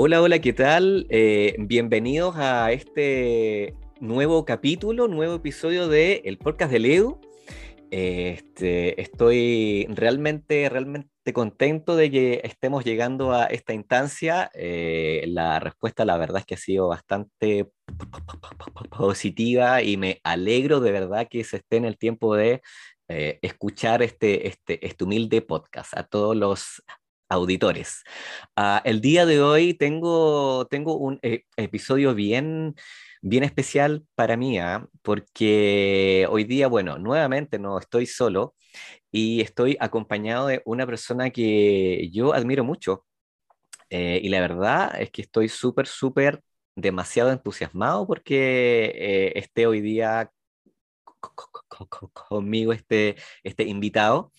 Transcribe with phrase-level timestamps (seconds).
[0.00, 1.08] Hola, hola, ¿qué tal?
[1.10, 7.20] Eh, bienvenidos a este nuevo capítulo, nuevo episodio de el podcast de Leo.
[7.90, 14.52] Este, estoy realmente, realmente contento de que estemos llegando a esta instancia.
[14.54, 17.68] Eh, la respuesta, la verdad, es que ha sido bastante
[18.96, 22.62] positiva y me alegro de verdad que se esté en el tiempo de
[23.08, 26.84] eh, escuchar este, este, este humilde podcast a todos los
[27.28, 28.02] auditores.
[28.56, 32.74] Uh, el día de hoy tengo, tengo un eh, episodio bien,
[33.22, 34.78] bien especial para mí, ¿eh?
[35.02, 38.54] porque hoy día, bueno, nuevamente no estoy solo
[39.10, 43.04] y estoy acompañado de una persona que yo admiro mucho.
[43.90, 46.42] Eh, y la verdad es que estoy súper, súper
[46.76, 50.30] demasiado entusiasmado porque eh, esté hoy día
[52.28, 54.32] conmigo este, este invitado.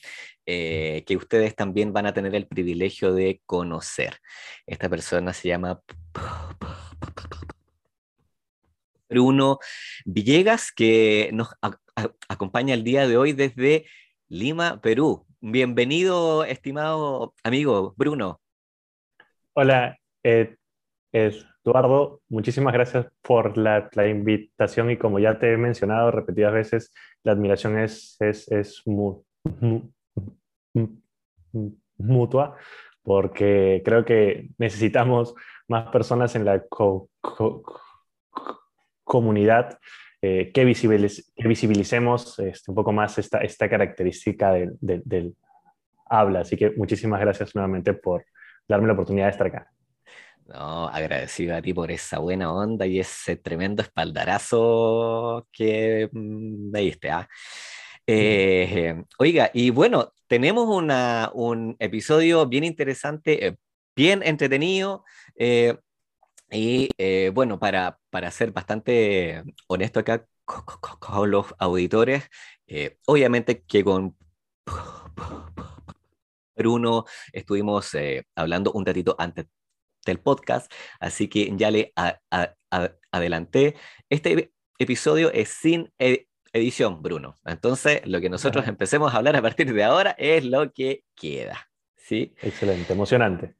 [0.51, 4.17] Eh, que ustedes también van a tener el privilegio de conocer.
[4.65, 5.79] Esta persona se llama
[9.07, 9.59] Bruno
[10.05, 11.49] Villegas, que nos
[12.27, 13.85] acompaña el día de hoy desde
[14.27, 15.27] Lima, Perú.
[15.39, 18.41] Bienvenido, estimado amigo Bruno.
[19.53, 19.99] Hola,
[21.11, 22.21] Eduardo.
[22.29, 26.93] Muchísimas gracias por la, invitación y como ya te he mencionado repetidas veces,
[27.23, 28.83] la admiración es, es, es
[31.97, 32.57] mutua,
[33.03, 35.35] porque creo que necesitamos
[35.67, 36.63] más personas en la
[39.03, 39.79] comunidad
[40.21, 45.35] eh, que, visibilicemos este, un poco más esta, esta característica del
[46.09, 46.41] habla.
[46.41, 48.25] Así que muchísimas gracias nuevamente por
[48.67, 49.71] darme la oportunidad de estar acá.
[50.49, 56.81] No, agradecido a ti por esa buena onda y ese tremendo espaldarazo que mm, me
[56.81, 57.11] diste.
[57.11, 57.29] ¿ah?
[58.07, 63.57] Eh, oiga, y bueno, tenemos un episodio bien interesante, eh,
[63.95, 65.05] bien entretenido.
[65.35, 65.77] Eh,
[66.51, 66.89] y
[67.31, 72.23] bueno, para, para ser bastante honesto acá con, los auditores,
[73.05, 74.17] obviamente que con
[76.55, 77.91] Bruno estuvimos
[78.35, 79.45] hablando un ratito antes
[80.09, 81.93] del podcast, así que ya le
[83.11, 83.75] adelanté.
[84.09, 85.91] Este episodio es sin
[86.53, 87.35] edición, Bruno.
[87.45, 91.69] Entonces, lo que nosotros empecemos a hablar a partir de ahora es lo que queda.
[92.09, 92.33] ¿sí?
[92.41, 93.55] Excelente, emocionante.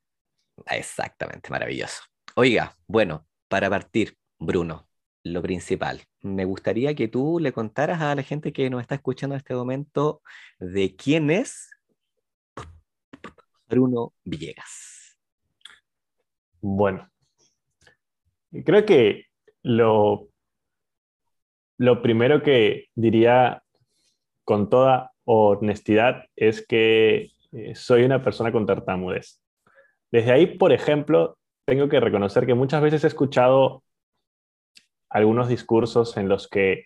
[0.66, 2.02] Exactamente, maravilloso.
[2.36, 4.88] Oiga, bueno, para partir, Bruno,
[5.24, 9.36] lo principal, me gustaría que tú le contaras a la gente que nos está escuchando
[9.36, 10.22] en este momento
[10.60, 11.70] de quién es
[13.68, 14.99] Bruno Villegas.
[16.62, 17.10] Bueno,
[18.66, 19.26] creo que
[19.64, 20.30] lo
[21.80, 23.64] lo primero que diría
[24.44, 29.42] con toda honestidad es que eh, soy una persona con tartamudez.
[30.12, 33.84] Desde ahí, por ejemplo, tengo que reconocer que muchas veces he escuchado
[35.10, 36.84] algunos discursos en los que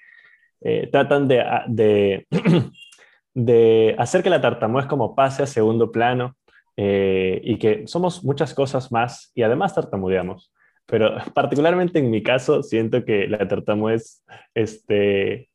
[0.62, 2.28] eh, tratan de,
[3.34, 6.36] de, hacer que la tartamudez como pase a segundo plano
[6.76, 10.54] eh, y que somos muchas cosas más y además tartamudeamos.
[10.86, 14.24] Pero particularmente en mi caso, siento que la tartamudez
[14.54, 15.50] este,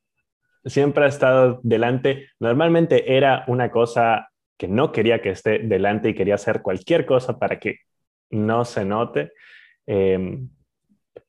[0.65, 2.29] siempre ha estado delante.
[2.41, 7.39] Normalmente era una cosa que no quería que esté delante y quería hacer cualquier cosa
[7.39, 7.79] para que
[8.31, 9.33] no se note.
[9.87, 10.49] Em,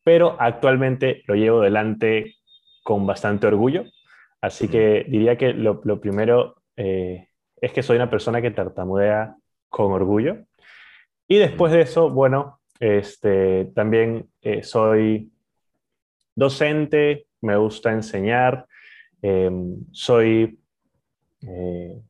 [0.03, 2.35] pero actualmente lo llevo delante
[2.83, 3.85] con bastante orgullo.
[4.41, 7.27] Así que diría que lo, primero eh,
[7.61, 9.35] es que soy una persona que tartamudea
[9.69, 10.45] con orgullo.
[11.27, 15.31] Y después de eso, bueno, este, también eh, soy
[16.35, 18.65] docente, me gusta enseñar,
[19.21, 20.59] em, soy,
[21.41, 22.01] eh,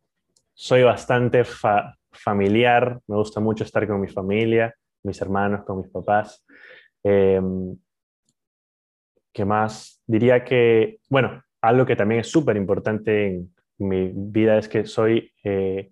[0.54, 1.44] soy bastante
[2.12, 6.46] familiar, me gusta mucho estar con mi familia, mis hermanos, con mis papás.
[7.04, 7.76] Em,
[9.34, 10.02] ¿Qué más?
[10.06, 15.32] Diría que, bueno, algo que también es súper importante en mi vida es que soy
[15.44, 15.92] eh,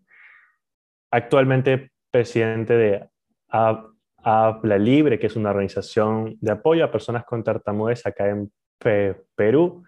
[1.11, 3.09] actualmente presidente de
[3.49, 8.51] Habla Libre, que es una organización de apoyo a personas con tartamudez acá en
[9.35, 9.83] Perú.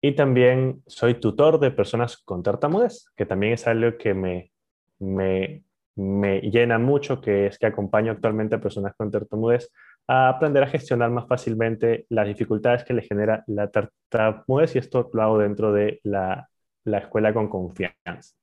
[0.00, 4.52] Y también soy tutor de personas con tartamudez, que también es algo que me,
[5.00, 5.64] me,
[5.96, 9.70] me llena mucho, que es que acompaño actualmente a personas con tartamudez
[10.08, 15.10] a aprender a gestionar más fácilmente las dificultades que le genera la tartamudez y esto
[15.12, 16.48] lo hago dentro de la,
[16.84, 18.34] la escuela con confianza.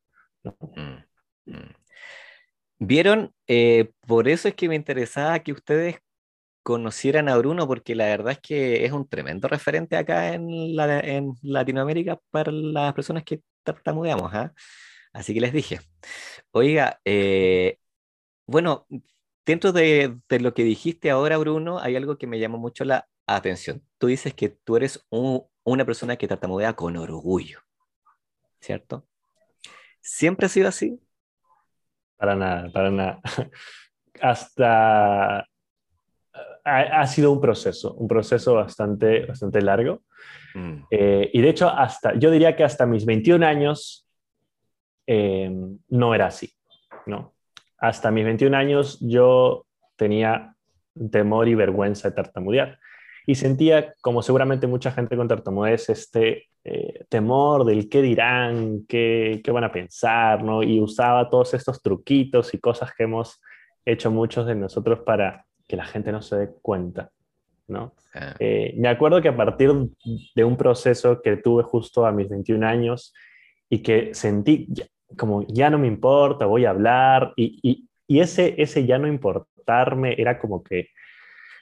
[0.43, 1.84] Mm, mm.
[2.79, 5.97] Vieron, eh, por eso es que me interesaba que ustedes
[6.63, 10.75] conocieran a Bruno, porque la verdad es que es un tremendo referente acá en,
[11.43, 14.33] Latinoamérica para las personas que tartamudeamos.
[14.33, 14.53] ¿ah?
[15.13, 15.79] Así que les dije,
[16.51, 17.77] oiga, eh,
[18.47, 18.87] bueno,
[19.45, 23.83] dentro de, lo que dijiste ahora, Bruno, hay algo que me llama mucho la atención.
[23.97, 27.61] Tú dices que tú eres una persona que tartamudea con orgullo,
[28.59, 29.07] ¿cierto?
[30.01, 30.99] ¿Siempre ha sido así?
[32.17, 33.19] Para nada, para nada.
[34.21, 35.45] Hasta
[36.65, 40.01] ha, sido un proceso, un proceso bastante, bastante largo.
[40.55, 40.83] Mm.
[40.89, 44.07] Eh, y de hecho, hasta, yo diría que hasta mis 21 años
[45.05, 45.51] eh,
[45.89, 46.51] no era así,
[47.05, 47.33] ¿no?
[47.77, 49.65] Hasta mis 21 años yo
[49.95, 50.55] tenía
[51.11, 52.79] temor y vergüenza de tartamudear.
[53.25, 59.41] Y sentía, como seguramente mucha gente con tartamudez, este eh, temor del qué dirán, qué,
[59.43, 60.63] qué, van a pensar, ¿no?
[60.63, 63.41] Y usaba todos estos truquitos y cosas que hemos
[63.85, 67.11] hecho muchos de nosotros para que la gente no se dé cuenta,
[67.67, 67.93] ¿no?
[68.13, 68.35] Ah.
[68.39, 69.71] Eh, me acuerdo que a partir
[70.35, 73.13] de un proceso que tuve justo a mis 21 años
[73.69, 74.67] y que sentí
[75.17, 80.15] como ya no me importa, voy a hablar y, y, ese, ese ya no importarme
[80.17, 80.89] era como que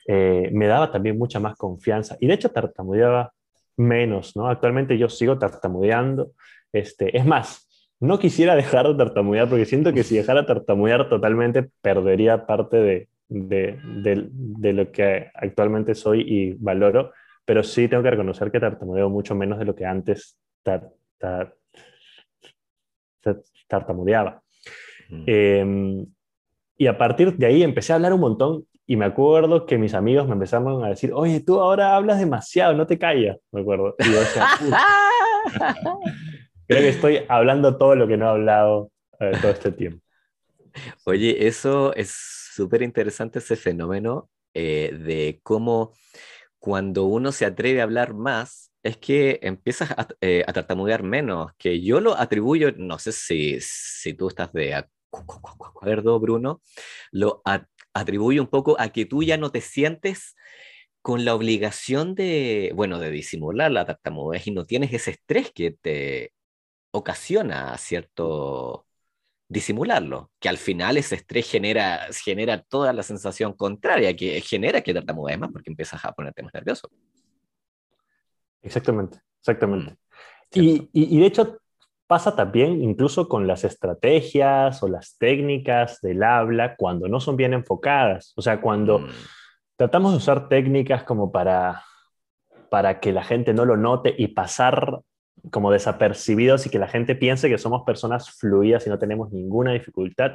[0.08, 3.34] eh, me daba también mucha más confianza y de hecho tartamudeaba
[3.78, 4.48] menos, ¿no?
[4.48, 6.32] Actualmente yo sigo tartamudeando,
[6.72, 7.68] este, es más,
[8.00, 12.78] no quisiera dejar de tartamudear porque siento que si dejara de tartamudear totalmente perdería parte
[12.78, 17.12] de, de, lo que actualmente soy y valoro,
[17.46, 20.38] pero sí tengo que reconocer que tartamudeo mucho menos de lo que antes
[23.68, 24.42] tartamudeaba.
[25.10, 25.24] Mm.
[25.26, 26.06] Em,
[26.78, 29.94] y a partir de ahí empecé a hablar un montón y me acuerdo que mis
[29.94, 33.96] amigos me empezaron a decir, oye, tú ahora hablas demasiado, no te callas, me acuerdo.
[34.00, 34.48] Y yo decía,
[36.68, 40.04] creo que estoy hablando todo lo que no he hablado eh, todo este tiempo.
[41.06, 42.12] Oye, eso es
[42.54, 45.94] súper interesante ese fenómeno eh, de cómo
[46.60, 51.82] cuando uno se atreve a hablar más, es que empiezas a, eh, tartamudear menos, que
[51.82, 56.62] yo lo atribuyo, no sé si, si tú estás de acuerdo, Bruno,
[57.12, 57.42] lo
[57.94, 60.36] atribuyo un poco a que tú ya no te sientes
[61.02, 65.72] con la obligación de, bueno, de disimular la tartamudez y no tienes ese estrés que
[65.72, 66.34] te
[66.92, 68.86] ocasiona cierto
[69.50, 74.94] disimularlo, que al final ese estrés genera, genera toda la sensación contraria, que genera que
[74.94, 76.90] tartamudees más porque empiezas a ponerte más nervioso.
[78.62, 79.92] Exactamente, exactamente.
[80.56, 81.60] Mm, y, y, de hecho
[82.14, 87.56] pasa también incluso con las estrategias o las técnicas del habla cuando no son bien
[87.56, 88.34] enfocadas.
[88.36, 89.08] O sea, cuando mm.
[89.78, 91.82] tratamos de usar técnicas como para,
[92.70, 95.00] para que la gente no lo note y pasar
[95.50, 99.74] como desapercibidos y que la gente piense que somos personas fluidas y no tenemos ninguna
[99.74, 100.34] dificultad.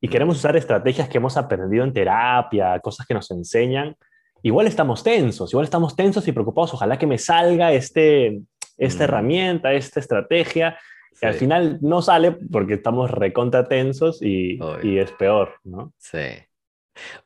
[0.00, 3.96] Y queremos usar estrategias que hemos aprendido en terapia, cosas que nos enseñan.
[4.44, 6.72] Igual estamos tensos, igual estamos tensos y preocupados.
[6.72, 8.42] Ojalá que me salga este,
[8.78, 10.78] esta herramienta, esta estrategia.
[11.22, 15.92] Y al final no sale porque estamos recontra tensos y, y es peor, ¿no?
[15.98, 16.28] Sí.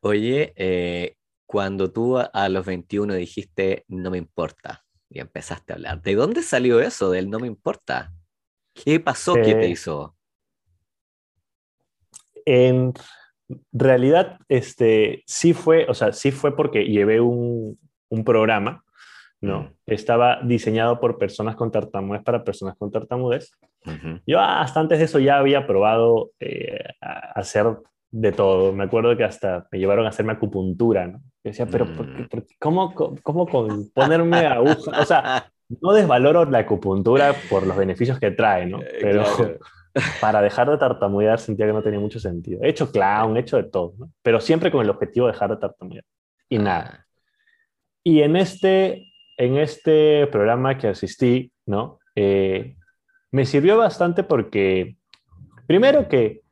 [0.00, 1.16] Oye, eh,
[1.46, 6.02] cuando tú a los 21 dijiste, no me importa, y empezaste a hablar.
[6.02, 8.12] ¿De dónde salió eso del no me importa?
[8.74, 10.16] ¿Qué pasó que te hizo?
[12.44, 12.92] En
[13.72, 17.78] realidad, este, sí fue, o sea, sí fue porque llevé un,
[18.08, 18.83] un programa,
[19.44, 19.60] ¿no?
[19.60, 19.68] Mm.
[19.86, 23.52] Estaba diseñado por personas con tartamudez para personas con tartamudez.
[24.26, 27.66] Yo hasta antes de eso ya había probado eh, hacer
[28.10, 28.72] de todo.
[28.72, 31.20] Me acuerdo que hasta me llevaron a hacerme acupuntura, ¿no?
[31.42, 32.28] decía, pero mm.
[32.58, 35.02] ¿cómo, cómo con ponerme aguja?
[35.02, 38.80] O sea, no desvaloro la acupuntura por los beneficios que trae, ¿no?
[38.80, 39.24] Eh, pero
[40.20, 42.62] para dejar de tartamudear sentía que no tenía mucho sentido.
[42.62, 44.10] He hecho clown, he hecho de todo, ¿no?
[44.22, 46.04] Pero siempre con el objetivo de dejar de tartamudear.
[46.48, 47.00] Y nada.
[47.00, 47.04] Ah.
[48.02, 51.98] Y en este, en este programa que asistí, ¿no?
[52.14, 52.76] Eh,
[53.30, 54.96] me sirvió bastante porque,
[55.66, 56.42] primero que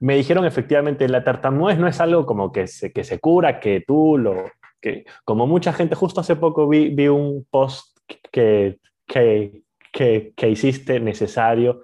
[0.00, 3.82] me dijeron efectivamente, la tartamudez no es algo como que se, que se cura, que
[3.86, 4.50] tú lo...
[4.80, 7.96] Que, como mucha gente, justo hace poco vi, vi un post
[8.30, 9.62] que, que,
[9.92, 11.82] que, hiciste necesario.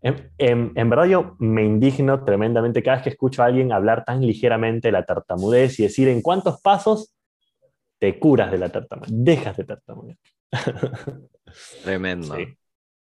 [0.00, 4.24] En, en, verdad yo me indigno tremendamente cada vez que escucho a alguien hablar tan
[4.24, 7.12] ligeramente la tartamudez y decir en cuántos pasos
[8.00, 10.18] te curas de la tartamudez, dejas de tartamudear.
[11.84, 12.34] Tremendo.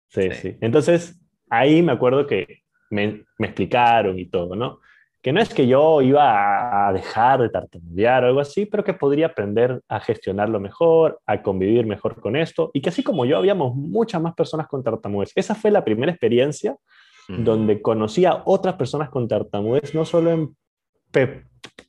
[0.09, 0.57] sí, sí.
[0.59, 1.17] Entonces,
[1.49, 4.79] ahí me acuerdo que me, explicaron y todo, ¿no?
[5.21, 8.93] Que no es que yo iba a dejar de tartamudear o algo así, pero que
[8.93, 13.37] podría aprender a gestionarlo mejor, a convivir mejor con esto, y que así como yo,
[13.37, 15.31] habíamos muchas más personas con tartamudez.
[15.35, 16.75] Esa fue la primera experiencia
[17.27, 20.55] donde conocí a otras personas con tartamudez, no solo en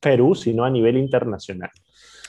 [0.00, 1.70] Perú, sino a nivel internacional.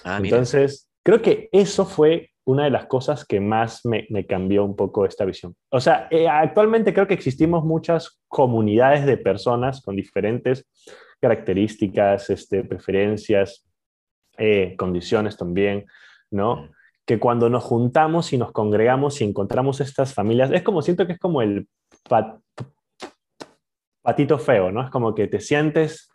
[0.04, 4.76] Ah, Entonces, creo que eso fue una de las cosas que más me, cambió un
[4.76, 5.56] poco esta visión.
[5.70, 10.68] O sea, eh, actualmente creo que existimos muchas comunidades de personas con diferentes
[11.22, 13.68] características, este, preferencias,
[14.38, 15.86] eh, condiciones también,
[16.32, 16.70] ¿no?
[17.06, 21.14] Que cuando nos juntamos y nos congregamos y encontramos estas familias, es como, siento que
[21.14, 21.68] es como el
[24.02, 24.84] patito feo, ¿no?
[24.84, 26.09] Es como que te sientes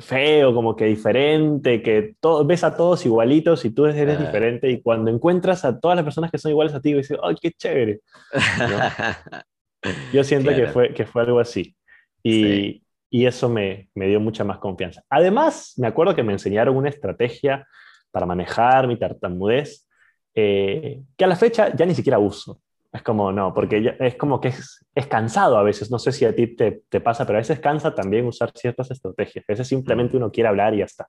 [0.00, 4.22] feo, como que diferente, que todo, ves a todos igualitos y tú eres Ah.
[4.24, 7.36] diferente y cuando encuentras a todas las personas que son iguales a ti, dices, ¡ay,
[7.40, 8.00] qué chévere!
[10.12, 11.76] Yo siento que, fue, que fue algo así.
[12.22, 12.82] Y, Sí.
[13.10, 15.02] y eso me, me dio mucha más confianza.
[15.08, 17.66] Además, me acuerdo que me enseñaron una estrategia
[18.10, 19.86] para manejar mi tartamudez
[20.34, 22.60] eh, que a la fecha ya ni siquiera uso.
[22.92, 25.90] Es como, no, porque ya- es como que es, es cansado a veces.
[25.90, 28.90] No sé si a ti te, te pasa, pero a veces cansa también usar ciertas
[28.90, 29.44] estrategias.
[29.48, 31.06] A veces simplemente uno quiere hablar y ya está.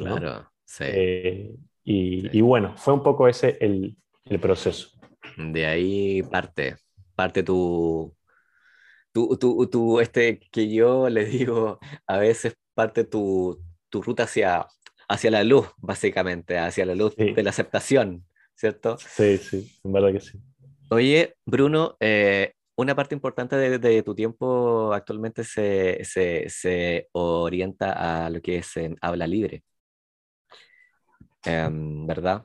[0.00, 0.16] ¿no?
[0.16, 0.84] Claro, sí.
[0.86, 1.50] Eh,
[1.84, 2.28] y, Sí.
[2.32, 4.90] y bueno, fue un poco ese el, el proceso.
[5.36, 6.76] De ahí parte,
[7.14, 8.14] parte tu,
[9.12, 14.66] tu, tu, tu, este, que yo le digo, a veces parte tu, tu ruta hacia,
[15.08, 17.32] hacia la luz, básicamente, hacia la luz Sí.
[17.32, 18.96] de la aceptación, ¿cierto?
[18.98, 20.40] Sí, sí, en verdad que sí.
[20.90, 28.30] Oye, Bruno, eh, una parte importante de, tu tiempo actualmente se, se, se orienta a
[28.30, 29.62] lo que es habla libre,
[31.44, 32.44] Em, ¿verdad?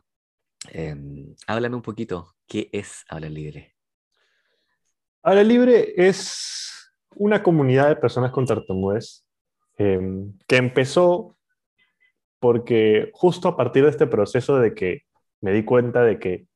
[0.72, 3.76] Em, háblame un poquito, ¿qué es habla libre?
[5.22, 9.26] Habla Libre es una comunidad de personas con tartamudez
[9.80, 10.00] eh,
[10.48, 11.36] que empezó
[12.40, 15.02] porque justo a partir de este proceso de que
[15.42, 16.48] me di cuenta de que,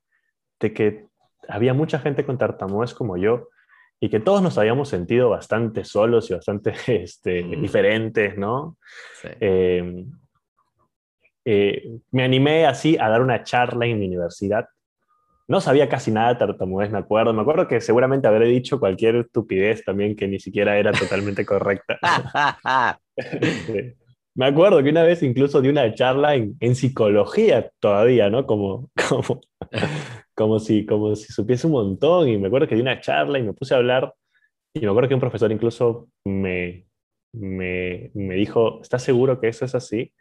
[0.60, 1.09] de que
[1.50, 3.50] había mucha gente con tartamudez como yo
[4.00, 7.62] y que todos nos habíamos sentido bastante solos y bastante este, Mm.
[7.62, 8.78] diferentes, ¿no?
[9.22, 9.28] Sí.
[9.40, 10.06] Eh,
[11.46, 14.68] eh, me animé así a dar una charla en mi universidad.
[15.48, 17.34] No sabía casi nada de tartamudez, me acuerdo.
[17.34, 21.98] Me acuerdo que seguramente habré dicho cualquier estupidez también que ni siquiera era totalmente correcta.
[23.66, 23.96] Sí.
[24.36, 28.46] Me acuerdo que una vez incluso di una charla en, en psicología todavía, ¿no?
[28.46, 29.42] Como, como,
[30.40, 32.30] como, si, como si supiese un montón.
[32.30, 34.14] Y me acuerdo que di una charla y me puse a hablar.
[34.74, 36.86] Y me acuerdo que un profesor incluso me,
[37.34, 40.14] me, me dijo, ¿estás seguro que eso es así?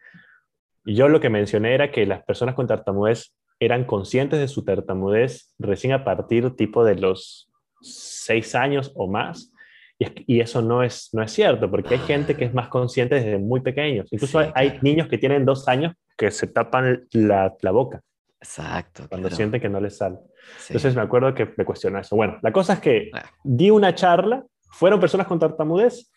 [0.85, 4.65] Y yo lo que mencioné era que las personas con tartamudez eran conscientes de su
[4.65, 7.49] tartamudez recién a partir tipo de los
[7.81, 9.53] seis años o más.
[10.01, 12.69] Y, es- y eso no es, no es cierto, porque hay gente que es más
[12.69, 14.13] consciente desde muy pequeños.
[14.13, 14.83] Incluso Sí, hay, hay claro.
[14.83, 18.01] niños que tienen dos años que se tapan la, la boca
[18.41, 19.07] Exacto.
[19.09, 19.37] cuando claro.
[19.37, 20.17] sienten que no les sale.
[20.59, 20.69] Sí.
[20.75, 22.15] Entonces me acuerdo que me cuestionó eso.
[22.17, 23.25] Bueno, la cosa es que Ah.
[23.45, 26.11] di una charla, fueron personas con tartamudez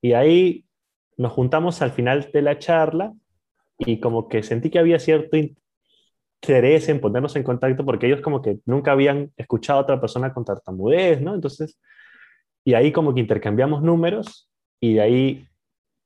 [0.00, 0.64] y ahí
[1.16, 3.12] nos juntamos al final de la charla
[3.78, 8.40] y como que sentí que había cierto interés en ponernos en contacto porque ellos como
[8.40, 11.34] que nunca habían escuchado a otra persona con tartamudez, ¿no?
[11.34, 11.80] Entonces,
[12.64, 14.48] y ahí como que intercambiamos números
[14.80, 15.48] y de ahí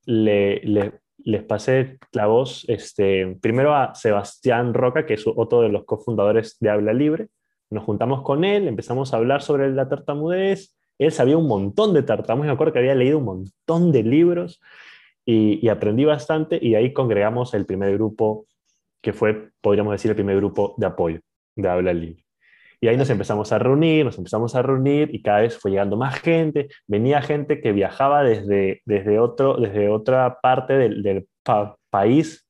[0.06, 5.68] le, le- les pasé la voz este, primero a Sebastián Roca, que es otro de
[5.68, 7.28] los cofundadores de Habla Libre.
[7.70, 10.76] Nos juntamos con él, empezamos a hablar sobre la tartamudez.
[10.98, 14.60] Él sabía un montón de tartamudez, me acuerdo que había leído un montón de libros
[15.24, 18.46] y, y aprendí bastante y ahí congregamos el primer grupo,
[19.00, 21.20] que fue, podríamos decir, el primer grupo de apoyo
[21.56, 22.24] de Habla Libre.
[22.84, 25.96] Y ahí nos empezamos a reunir, nos empezamos a reunir y cada vez fue llegando
[25.96, 26.68] más gente.
[26.88, 32.44] Venía gente que viajaba desde, desde, otro, desde otra parte del, del pa- país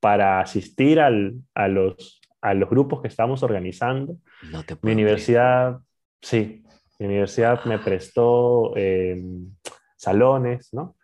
[0.00, 4.16] para asistir al- a, los, a los grupos que estábamos organizando.
[4.50, 5.78] No te Mi universidad,
[6.22, 6.64] sí,
[6.98, 9.22] mi universidad me prestó eh,
[9.96, 10.96] salones, ¿no?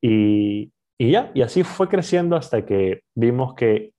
[0.00, 3.93] Y, y ya, y así fue creciendo hasta que vimos que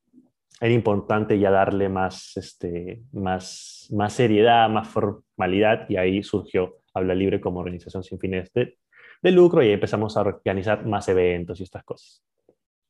[0.62, 7.16] era importante ya darle más, este, más, más seriedad, más formalidad, y ahí surgió Habla
[7.16, 8.78] Libre como organización sin fines de,
[9.22, 12.24] de lucro, y ahí empezamos a organizar más eventos y estas cosas.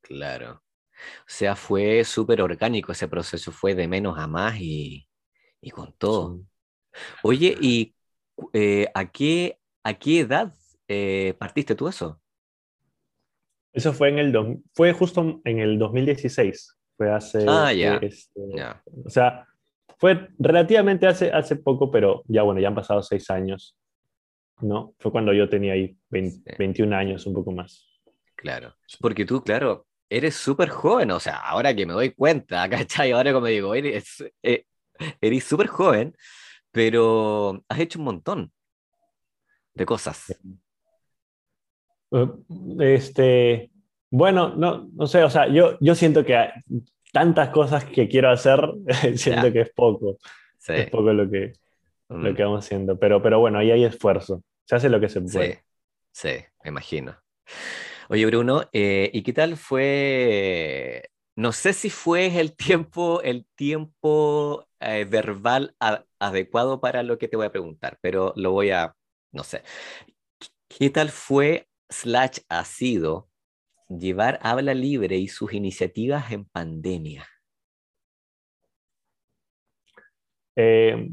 [0.01, 0.63] Claro.
[1.22, 5.07] O sea, fue súper orgánico ese proceso, fue de menos a más y,
[5.62, 6.41] y con todo.
[7.24, 7.95] Oye, ¿y
[8.53, 10.53] eh, a qué, a qué edad
[10.89, 12.22] eh, partiste tú eso?
[13.74, 17.45] Eso fue, en el dos- fue justo en el 2016, fue hace...
[17.47, 17.95] Ah, ya.
[17.97, 18.41] este.
[19.05, 19.47] O sea,
[19.97, 23.77] fue relativamente hace, hace poco, pero ya bueno, ya han pasado seis años,
[24.61, 24.93] ¿no?
[24.99, 26.55] Fue cuando yo tenía ahí 20 Sí.
[26.57, 27.87] 21 años, un poco más.
[28.35, 28.75] Claro.
[28.99, 33.11] Porque tú, claro, eres súper joven, o sea, ahora que me doy cuenta, ¿cachai?
[33.11, 34.65] Ahora como digo, eres eh,
[35.21, 36.15] eres súper joven,
[36.71, 38.51] pero has hecho un montón
[39.73, 40.29] de cosas.
[42.11, 42.27] Eh,
[42.79, 43.71] Este,
[44.15, 46.50] bueno, no, no sé, o sea, yo, yo siento que hay
[47.12, 48.60] tantas cosas que quiero hacer,
[49.15, 50.17] siento que es poco,
[50.57, 50.74] Sí.
[50.74, 51.53] es poco lo que,
[52.07, 55.10] Mm, lo que vamos haciendo, pero, pero bueno, ahí hay esfuerzo, se hace lo que
[55.10, 55.63] se puede.
[56.12, 56.29] sí,
[56.63, 57.17] me imagino.
[58.10, 61.10] Oye, Bruno, eh, ¿y qué tal fue?
[61.36, 65.75] No sé si fue el tiempo, el tiempo eh, verbal
[66.19, 68.93] adecuado para lo que te voy a preguntar, pero lo voy a,
[69.31, 69.63] no sé.
[70.67, 73.29] ¿Qué tal fue, slash, ha sido
[73.89, 77.27] llevar habla libre y sus iniciativas en pandemia?
[80.56, 81.10] Eh,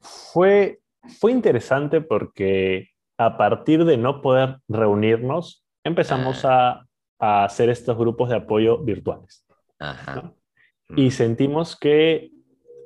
[0.00, 0.80] fue,
[1.20, 6.86] fue interesante porque a partir de no poder reunirnos, empezamos ah.
[7.18, 9.46] a, hacer estos grupos de apoyo virtuales.
[10.90, 11.10] Y mm.
[11.10, 12.30] sentimos que,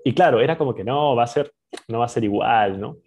[0.04, 1.52] y claro, era como que no, va a ser,
[1.88, 2.98] no va a ser igual, ¿no?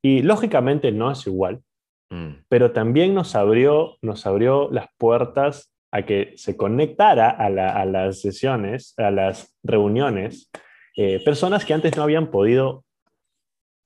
[0.00, 1.62] Y lógicamente no es igual,
[2.10, 2.44] mm.
[2.48, 8.94] pero también nos abrió, nos abrió las puertas a que se conectara a, las sesiones,
[8.98, 10.50] a las reuniones,
[10.96, 12.84] eh, personas que antes no habían podido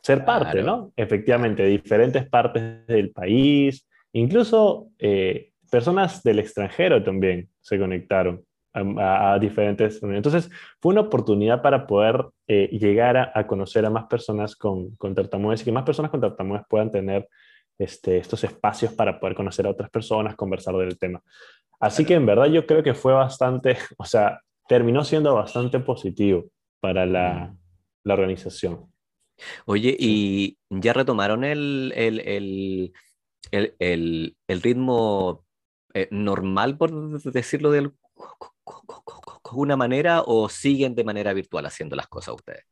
[0.02, 0.92] ser parte, ¿no?
[0.96, 10.00] Efectivamente, diferentes partes del país, incluso eh, personas del extranjero también se conectaron a, diferentes
[10.02, 10.48] Entonces,
[10.80, 15.62] fue una oportunidad para poder eh, llegar a, conocer a más personas con, con tartamudez
[15.62, 17.28] y que más personas con tartamudez puedan tener
[17.80, 21.22] este, estos espacios para poder conocer a otras personas, conversar del tema.
[21.80, 26.44] Así que en verdad yo creo que fue bastante, o sea, terminó siendo bastante positivo
[26.80, 27.54] para la,
[28.04, 28.92] la organización.
[29.64, 32.92] Oye, ¿y ya retomaron el, el, el,
[33.50, 35.46] el, el ritmo
[35.94, 36.90] eh, normal, por
[37.32, 37.90] decirlo de
[39.44, 42.69] alguna manera, o siguen de manera virtual haciendo las cosas ustedes?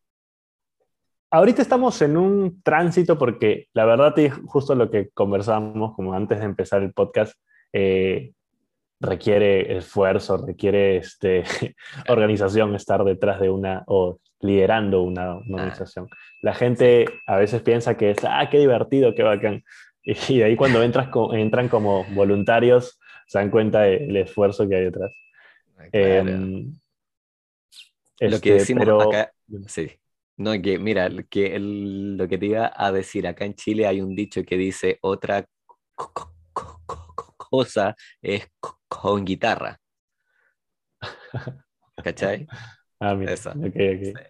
[1.31, 4.15] Ahorita estamos en un tránsito porque la verdad,
[4.47, 7.35] justo lo que conversamos como antes de empezar el podcast,
[7.73, 8.33] eh,
[9.01, 11.45] requiere esfuerzo, requiere este,
[12.09, 15.41] organización estar detrás de una o liderando una, ah.
[15.51, 16.09] organización.
[16.43, 19.65] La gente a veces piensa que es, ah, qué divertido, qué bacán.
[20.03, 24.85] Y de ahí cuando entras entran como voluntarios, se dan cuenta del esfuerzo que hay
[24.85, 25.13] detrás.
[25.79, 26.75] Ah, em,
[28.21, 29.31] lo que este, decimos acá,
[29.67, 29.91] sí.
[30.39, 34.15] No, que mira, que lo que te iba a decir, acá en Chile hay un
[34.15, 35.45] dicho que dice otra
[37.37, 38.49] cosa es
[38.87, 39.79] con guitarra.
[42.03, 42.47] ¿Cachai?
[43.01, 43.33] Ah, mira.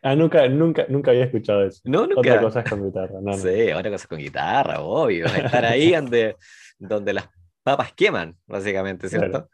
[0.02, 1.80] Ah, nunca, nunca, nunca había escuchado eso.
[1.84, 2.20] No, nunca.
[2.20, 3.18] Otra cosa con guitarra.
[3.22, 5.24] No, sí, otra cosa con guitarra, obvio.
[5.24, 6.36] Estar ahí donde,
[6.78, 7.30] donde las
[7.62, 9.48] papas queman, básicamente, ¿cierto?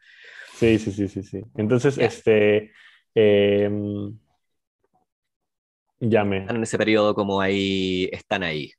[0.56, 1.44] Sí, sí, sí, sí, sí.
[1.56, 2.72] Entonces, este.
[3.14, 3.70] Eh,
[6.10, 6.46] llame.
[6.48, 8.70] En ese periodo como ahí, están ahí.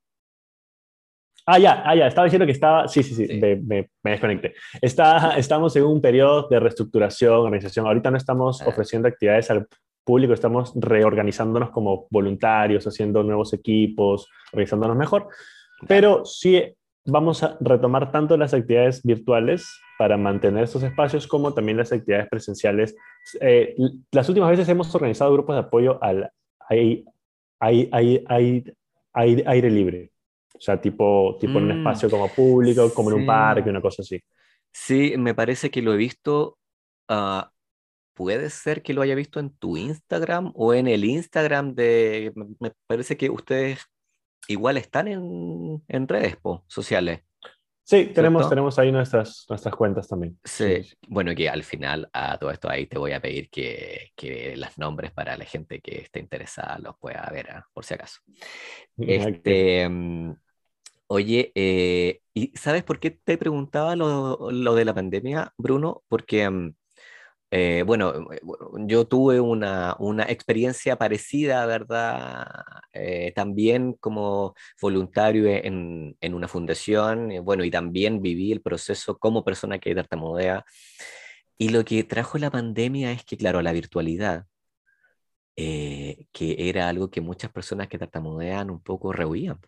[1.47, 3.55] Ah, ya, ah, ya, estaba diciendo que estaba, sí, sí, sí, Me,
[4.03, 4.55] me, desconecté.
[4.81, 7.85] Está, estamos en un periodo de reestructuración, organización.
[7.85, 8.69] Ahorita no estamos ah.
[8.69, 9.67] ofreciendo actividades al
[10.03, 15.27] público, estamos reorganizándonos como voluntarios, haciendo nuevos equipos, organizándonos mejor,
[15.87, 16.63] pero sí
[17.05, 22.29] vamos a retomar tanto las actividades virtuales para mantener estos espacios como también las actividades
[22.29, 22.95] presenciales.
[23.41, 23.75] Eh,
[24.11, 26.31] las últimas veces hemos organizado grupos de apoyo al
[27.65, 28.75] aire,
[29.45, 30.11] aire libre
[30.57, 31.77] o sea, tipo, tipo en un mm.
[31.79, 34.21] espacio como público, como en un parque, una cosa así.
[34.71, 36.57] Sí, me parece que lo he visto.
[37.09, 37.43] Uh,
[38.13, 42.31] puede ser que lo haya visto en tu Instagram o en el Instagram de.
[42.59, 43.85] Me parece que ustedes
[44.47, 47.21] igual están en, en redes sociales.
[47.87, 50.39] Sí, tenemos, tenemos ahí nuestras, nuestras cuentas también.
[50.43, 50.89] Sí.
[51.07, 54.79] bueno, que al final a todo esto ahí te voy a pedir que, que las
[54.79, 57.67] nombres para la gente que esté interesada los pueda ver, ¿ah?
[57.73, 58.21] por si acaso.
[58.97, 59.87] Este,
[61.07, 66.03] Oye, eh, ¿y sabes por qué te preguntaba lo, lo de la pandemia, Bruno?
[66.07, 66.73] Porque, mm,
[67.57, 68.39] eh, bueno, eh,
[68.87, 72.47] yo tuve una, una experiencia parecida, ¿verdad?
[73.35, 79.79] también como voluntario en, en una fundación, bueno, y también viví el proceso como persona
[79.79, 80.65] que tartamudea.
[81.57, 84.45] Y lo que trajo la pandemia es que, claro, la virtualidad,
[85.55, 89.59] que era algo que muchas personas que tartamudean un poco rehuían.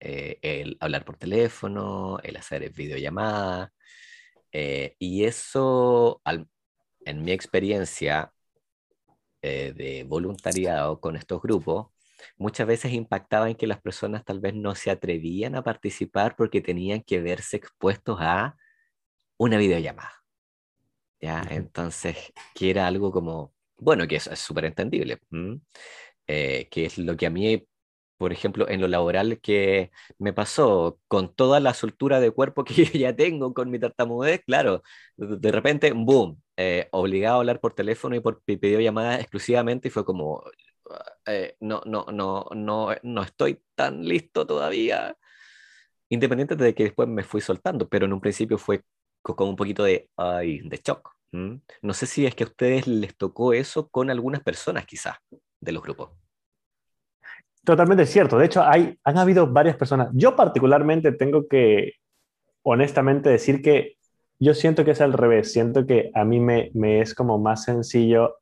[0.00, 3.70] Eh, el hablar por teléfono, el hacer videollamadas.
[4.52, 6.22] Eh, y eso,
[7.04, 8.32] en mi experiencia
[9.42, 11.88] eh, de voluntariado con estos grupos,
[12.36, 16.60] muchas veces impactaba en que las personas tal vez no se atrevían a participar porque
[16.60, 18.56] tenían que verse expuestos a
[19.38, 20.12] una videollamada.
[21.20, 21.42] ¿ya?
[21.50, 22.16] Entonces,
[22.54, 25.18] que era algo como, bueno, que es súper entendible,
[26.26, 27.66] que es lo que a mí
[28.20, 32.84] por ejemplo, en lo laboral que me pasó con toda la soltura de cuerpo que
[32.98, 34.82] ya tengo con mi tartamudez, claro,
[35.16, 40.04] de repente, boom, eh, obligado a hablar por teléfono y por videollamada exclusivamente y fue
[40.04, 40.44] como,
[41.26, 45.16] eh, no, no, no, no, no estoy tan listo todavía,
[46.10, 48.82] independiente de que después me fui soltando, pero en un principio fue
[49.22, 51.10] con un poquito de, ay, de shock.
[51.32, 55.16] No sé si es que a ustedes les tocó eso con algunas personas quizás
[55.60, 56.10] de los grupos.
[57.64, 58.38] Totalmente cierto.
[58.38, 60.08] De hecho, hay, han habido varias personas.
[60.12, 61.94] Yo particularmente tengo que,
[62.62, 63.96] honestamente, decir que
[64.38, 65.52] yo siento que es al revés.
[65.52, 68.36] Siento que a mí me, me es como más sencillo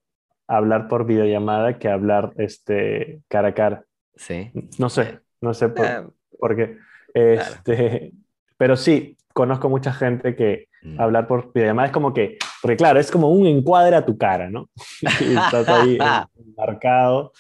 [0.46, 3.84] hablar por videollamada que hablar este, cara a cara.
[4.16, 4.50] Sí.
[4.78, 6.78] No sé, no sé por, ah, por qué.
[7.12, 8.12] Este,
[8.56, 11.00] Pero sí, conozco mucha gente que mm.
[11.00, 14.50] hablar por videollamada es como que, porque claro, es como un encuadre a tu cara,
[14.50, 14.68] ¿no?
[15.20, 15.98] y estás ahí
[16.56, 17.32] marcado.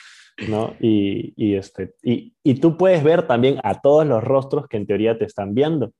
[0.46, 0.76] ¿No?
[0.80, 4.86] Y, y este, y, y, tú puedes ver también a todos los rostros que en
[4.86, 5.92] teoría te están viendo,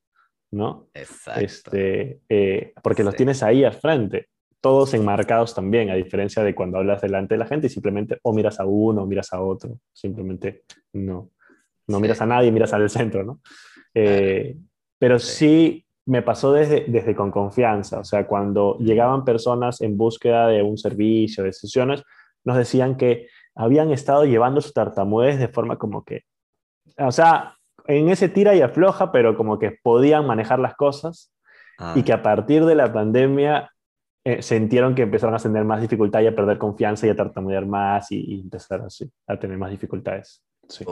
[0.53, 0.87] ¿no?
[0.94, 1.40] Exacto.
[1.40, 4.29] Este, eh, porque los tienes ahí al frente,
[4.61, 8.33] todos enmarcados también, a diferencia de cuando hablas delante de la gente y simplemente o
[8.33, 11.31] miras a uno o miras a otro, simplemente no,
[11.88, 13.40] no miras a nadie, miras al centro, ¿no?
[13.94, 14.57] Eh,
[14.98, 15.85] pero sí.
[16.07, 20.79] me pasó desde, desde con confianza, o sea, cuando llegaban personas en búsqueda de un
[20.79, 22.03] servicio, de sesiones,
[22.44, 23.27] nos decían que
[23.59, 26.23] habían estado llevando su tartamudez de forma como que,
[26.97, 27.57] o sea,
[27.88, 31.35] en ese tira y afloja, pero como que podían manejar las cosas
[31.97, 33.73] y que a partir de la pandemia
[34.25, 37.66] eh, sintieron que empezaron a tener más dificultad y a perder confianza y a tartamudear
[37.66, 40.44] más y, empezar así, a tener más dificultades.
[40.68, 40.85] Sí,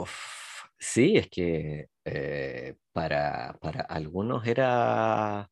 [0.77, 5.49] sí es que eh, para, para algunos era,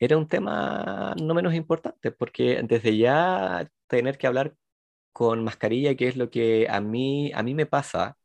[0.00, 4.54] era un tema no menos importante, porque desde ya tener que hablar
[5.16, 8.18] con mascarilla, que es lo que a mí, a mí me pasa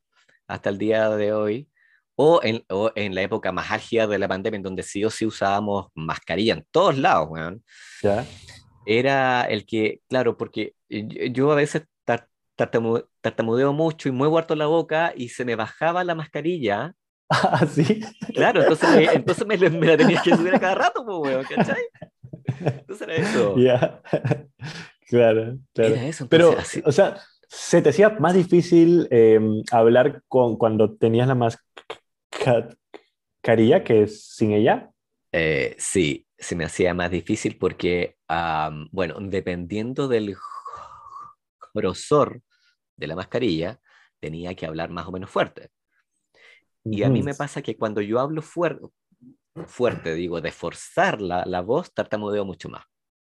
[0.45, 1.69] hasta el día de hoy,
[2.17, 5.10] o en, o en la época más álgida de la pandemia, en donde sí o
[5.10, 7.63] sí usábamos mascarilla en todos lados, weón.
[8.04, 8.25] ¿Ya?
[8.86, 11.84] Era el que, claro, porque yo a veces
[13.21, 16.93] tartamudeo mucho y muevo harto la boca y se me bajaba la mascarilla.
[17.34, 18.01] Ah, sí.
[18.34, 21.84] Claro, entonces, me, entonces me, la tenías que subir a cada rato, pues, weón, ¿cachai?
[22.60, 23.56] Entonces era eso.
[23.58, 24.01] Ya.
[25.12, 25.95] Claro, claro.
[26.30, 31.36] Pero, o sea, ¿se te hacía más difícil em, hablar con, cuando tenías la
[33.41, 34.89] mascarilla que sin ella?
[35.34, 38.15] Eh, sí, se me hacía más difícil porque,
[38.91, 40.38] bueno, dependiendo del
[41.74, 42.41] grosor
[42.95, 43.82] de la mascarilla,
[44.21, 45.71] tenía que hablar más o menos fuerte.
[46.86, 48.88] Y a mí me pasa que cuando yo hablo fuerte,
[49.65, 52.86] fuerte, digo, de forzar la, la voz, tartamudeo mucho más.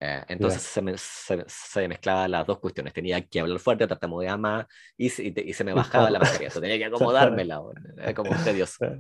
[0.05, 2.93] Eh, entonces se, me, se, mezclaban las dos cuestiones.
[2.93, 6.51] Tenía que hablar fuerte, tartamudear más y, y, se me bajaba la mascarilla.
[6.51, 7.63] tenía que acomodármela.
[7.97, 8.85] Era como tedioso.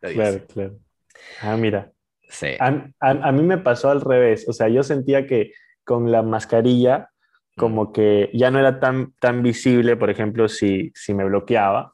[0.00, 0.80] Claro, claro.
[1.42, 1.92] Ah, mira.
[2.28, 2.56] Sí.
[2.58, 4.48] A, a, mí me pasó al revés.
[4.48, 5.52] O sea, yo sentía que
[5.84, 7.08] con la mascarilla
[7.56, 7.92] como mm.
[7.92, 11.92] que ya no era tan, tan visible, por ejemplo, si, si me bloqueaba.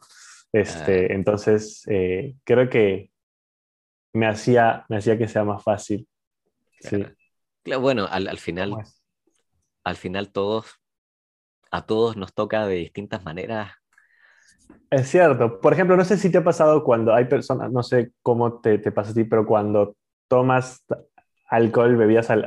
[0.55, 1.07] Este, ah.
[1.11, 3.11] Entonces, eh, creo que
[4.15, 6.09] me hacía, me hacía que sea más fácil.
[6.81, 7.05] Sí
[7.81, 8.75] bueno, al, final,
[9.85, 10.81] al final todos,
[11.71, 13.73] a todos nos toca de distintas maneras.
[14.91, 15.61] Es cierto.
[15.61, 18.79] Por ejemplo, no sé si te ha pasado cuando hay personas, no sé cómo te,
[18.79, 19.97] te pasa a ti, pero cuando
[20.29, 20.85] tomas
[21.49, 22.45] alcohol, bebidas al,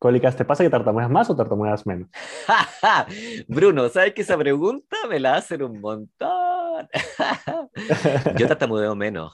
[0.00, 2.08] alcohólicas, ¿te pasa que tartamudeas más o tartamudeas menos?
[3.48, 6.88] Bruno, ¿sabes que esa pregunta me la hacen un montón?
[8.36, 9.32] Yo tartamudeo menos.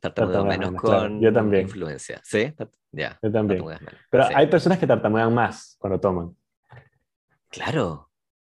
[0.00, 1.64] Tartamudeo menos con Yo también.
[1.64, 2.20] influencia.
[2.24, 2.52] ¿Sí?
[2.90, 3.18] Ya.
[3.22, 3.62] Yo también.
[4.10, 6.36] Pero hay personas que tartamudean más cuando toman.
[7.48, 8.10] Claro.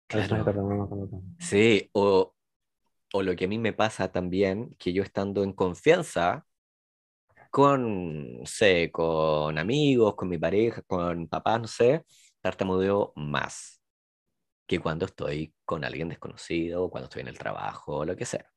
[0.07, 0.44] claro.
[1.38, 2.35] Sí, o,
[3.12, 6.44] o lo que a mí me pasa también, que yo estando en confianza
[7.50, 12.05] con, no sé, con amigos, con mi pareja, con papás, no sé,
[12.40, 13.81] tartamudeo más
[14.66, 18.48] que cuando estoy con alguien desconocido, cuando estoy en el trabajo, o lo que sea.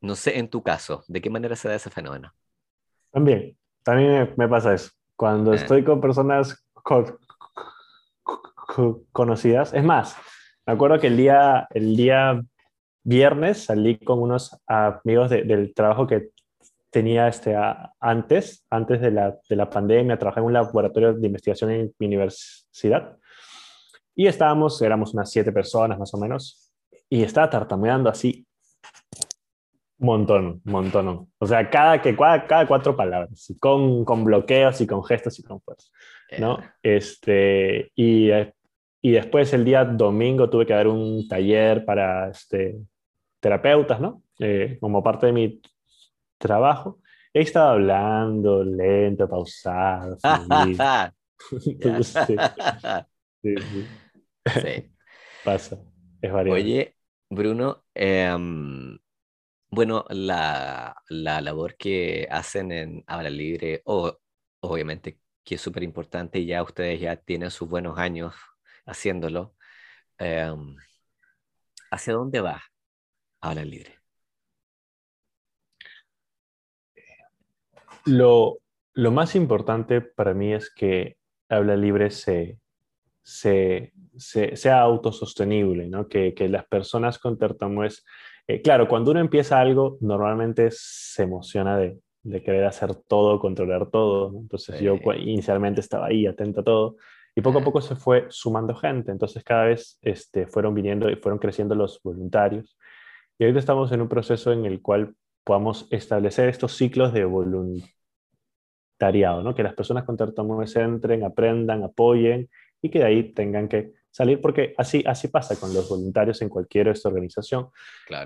[0.00, 2.32] No sé, en tu caso, ¿de qué manera se da ese fenómeno?
[3.10, 4.90] También, también me pasa eso.
[5.16, 5.56] Cuando eh.
[5.56, 6.64] estoy con personas
[9.12, 10.16] conocidas, es más,
[10.66, 12.42] me acuerdo que el día, el día
[13.02, 16.30] viernes salí con unos amigos del trabajo que
[16.90, 17.54] tenía este,
[18.00, 22.06] antes, antes de la, de la pandemia, trabajé en un laboratorio de investigación en mi
[22.06, 23.16] universidad.
[24.14, 26.72] Y estábamos, éramos unas siete personas más o menos,
[27.08, 28.45] y estaba tartamudeando así
[29.98, 31.28] Montón, montón.
[31.38, 35.60] O sea, cada, que, cada, cuatro palabras, con, con, bloqueos y con gestos y con
[35.62, 35.88] fuerza.
[36.38, 36.58] ¿no?
[36.82, 38.30] Este, y,
[39.00, 42.76] y, después el día domingo tuve que dar un taller para este,
[43.40, 44.22] terapeutas, ¿no?
[44.38, 45.60] Eh, como parte de mi
[46.36, 46.98] trabajo.
[47.32, 50.18] Y ahí estaba hablando lento, pausado.
[53.42, 53.54] sí,
[54.44, 54.90] sí.
[55.44, 55.78] Pasa,
[56.20, 56.62] es variable.
[56.62, 56.96] Oye,
[57.30, 58.36] Bruno, eh,
[59.70, 64.18] bueno, la, labor que hacen en Habla Libre, o
[64.60, 68.34] obviamente que es súper importante y ya ustedes ya tienen sus buenos años
[68.86, 69.54] haciéndolo.
[70.18, 70.76] Em,
[71.90, 72.62] ¿Hacia dónde va
[73.40, 73.98] Habla Libre?
[78.06, 78.58] Lo,
[78.94, 81.16] lo, más importante para mí es que
[81.48, 82.60] Habla Libre se,
[83.22, 86.08] se, sea autosostenible, ¿no?
[86.08, 88.04] que, que, las personas con tartamudez,
[88.48, 93.90] eh, claro, cuando uno empieza algo, normalmente se emociona de, de querer hacer todo, controlar
[93.90, 94.32] todo.
[94.38, 96.96] Entonces yo inicialmente estaba ahí atento a todo
[97.36, 99.12] y poco a poco se fue sumando gente.
[99.12, 102.76] Entonces cada vez este, fueron viniendo y fueron creciendo los voluntarios.
[103.38, 109.42] Y ahorita estamos en un proceso en el cual podamos establecer estos ciclos de voluntariado,
[109.42, 109.54] ¿no?
[109.54, 112.48] que las personas con tartamudez entren, aprendan, apoyen
[112.82, 116.48] y que de ahí tengan que salir, porque así, así pasa con los voluntarios en
[116.48, 117.68] cualquier esta organización.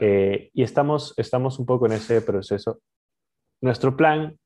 [0.01, 2.81] Eh, y estamos, estamos un poco en ese proceso
[3.61, 4.39] nuestro plan,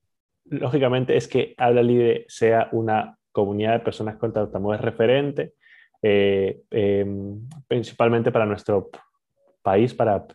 [0.46, 5.52] lógicamente, es que Habla Libre sea una comunidad de personas con tartamudez referente,
[6.02, 8.90] eh, em, principalmente para nuestro
[9.62, 10.26] país, para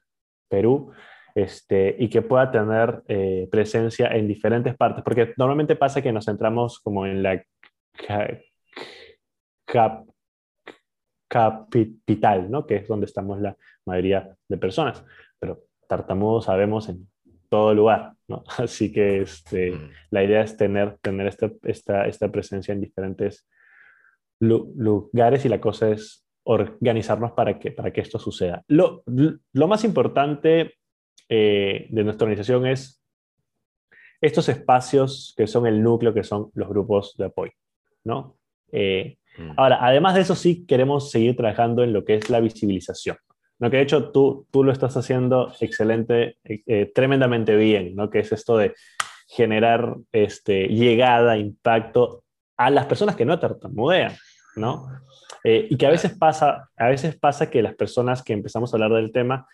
[0.48, 0.92] Perú,
[1.34, 6.26] este, y que pueda tener eh, presencia en diferentes partes, porque normalmente pasa que nos
[6.26, 7.44] centramos como en la
[11.30, 12.66] capital, ¿no?
[12.66, 15.06] que es donde estamos la mayoría de personas,
[15.40, 17.08] pero tartamudos sabemos en
[17.50, 18.44] todo lugar, ¿no?
[18.58, 19.92] Así que este, mm.
[20.12, 23.48] la idea es tener, tener esta, esta, esta presencia en diferentes
[24.42, 28.64] lugares y la cosa es organizarnos para que, para que esto suceda.
[28.68, 30.76] Lo, lo más importante
[31.28, 33.04] eh, de nuestra organización es
[34.22, 37.54] estos espacios que son el núcleo, que son los grupos de apoyo,
[38.04, 38.38] ¿no?
[38.72, 39.52] Eh, mm.
[39.58, 43.18] Ahora, además de eso, sí queremos seguir trabajando en lo que es la visibilización.
[43.60, 43.70] ¿no?
[43.70, 48.10] que de hecho tú, tú lo estás haciendo excelente, eh, tremendamente bien, ¿no?
[48.10, 48.74] que es esto de
[49.28, 52.24] generar este, llegada, impacto
[52.58, 54.14] a las personas que no tartamudean,
[54.56, 54.88] ¿no?
[55.44, 58.78] Eh, y que a veces, pasa, a veces pasa que las personas que empezamos a
[58.78, 59.48] hablar del tema,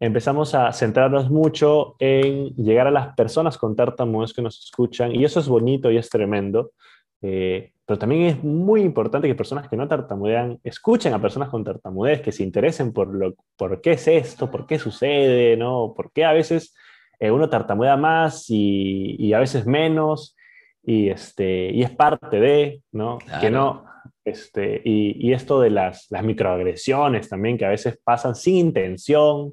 [0.00, 5.24] empezamos a centrarnos mucho en llegar a las personas con tartamudez que nos escuchan, y
[5.24, 6.72] eso es bonito y es tremendo,
[7.20, 11.62] eh, pero también es muy importante que personas que no tartamudean escuchen a personas con
[11.62, 15.92] tartamudez, que se interesen por, lo, por qué es esto, por qué sucede, ¿no?
[15.94, 16.74] por qué a veces
[17.20, 20.34] eh, uno tartamudea más y, y, a veces menos,
[20.82, 23.18] y, este, y es parte de, ¿no?
[23.42, 23.84] Que no
[24.24, 29.52] este, y, y, esto de las, las, microagresiones también, que a veces pasan sin intención,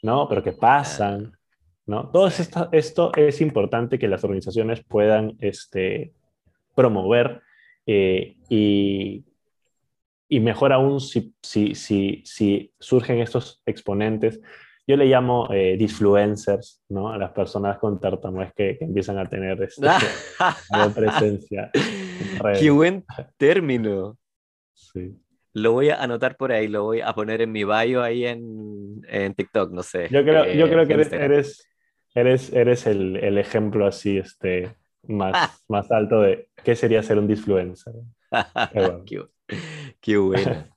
[0.00, 0.26] ¿no?
[0.26, 1.36] Pero que pasan,
[1.84, 2.08] ¿no?
[2.08, 6.14] Todo esto, esto es importante que las organizaciones puedan este,
[6.74, 7.42] promover
[7.86, 9.24] eh, y,
[10.28, 14.40] y, mejor aún si, si, si, si, surgen estos exponentes.
[14.86, 17.10] Yo le llamo eh, disfluencers, ¿no?
[17.10, 19.98] A las personas con tartamudez que, que empiezan a tener esta
[20.94, 21.70] presencia.
[22.58, 23.04] Qué buen
[23.38, 24.18] término.
[24.74, 25.16] Sí.
[25.54, 29.00] Lo voy a anotar por ahí, lo voy a poner en mi bio ahí en,
[29.08, 30.08] en TikTok, no sé.
[30.10, 31.68] Yo creo, yo creo que eres, eres,
[32.14, 34.74] eres, eres el, el, ejemplo así, este,
[35.08, 37.94] más, más alto de qué sería ser un disfluencer.
[40.00, 40.68] qué, bueno.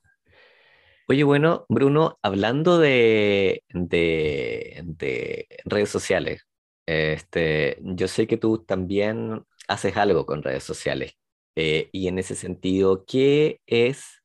[1.08, 6.46] Oye, bueno, Bruno, hablando de, de, redes sociales,
[6.86, 11.14] este, yo sé que tú también haces algo con redes sociales.
[11.56, 14.22] Eh, y en ese sentido, ¿qué es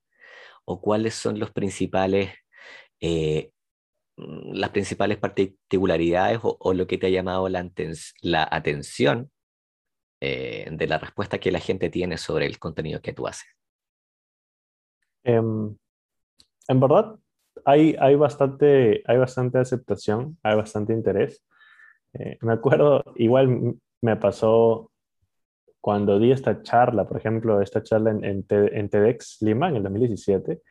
[0.66, 2.32] o cuáles son los principales,
[3.02, 3.52] eh,
[4.18, 7.70] las principales particularidades o, o, lo que te ha llamado la,
[8.22, 9.32] la atención
[10.26, 13.50] eh, de la respuesta que la gente tiene sobre el contenido que tú haces?
[15.22, 15.76] Em,
[16.70, 17.20] en verdad,
[17.66, 21.46] hay, hay, bastante, hay bastante aceptación, hay bastante interés.
[22.14, 24.92] Eh, me acuerdo, igual me pasó
[25.82, 30.62] cuando di esta charla, por ejemplo, esta charla en, en, TEDx Lima en el 2017.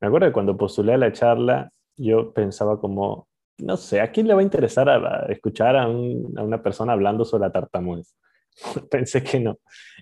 [0.00, 4.26] Me acuerdo que cuando postulé a la charla, yo pensaba como, no sé, ¿a quién
[4.26, 8.16] le va a interesar a, escuchar a, a, una persona hablando sobre la tartamudez?
[8.90, 9.58] pensé que no.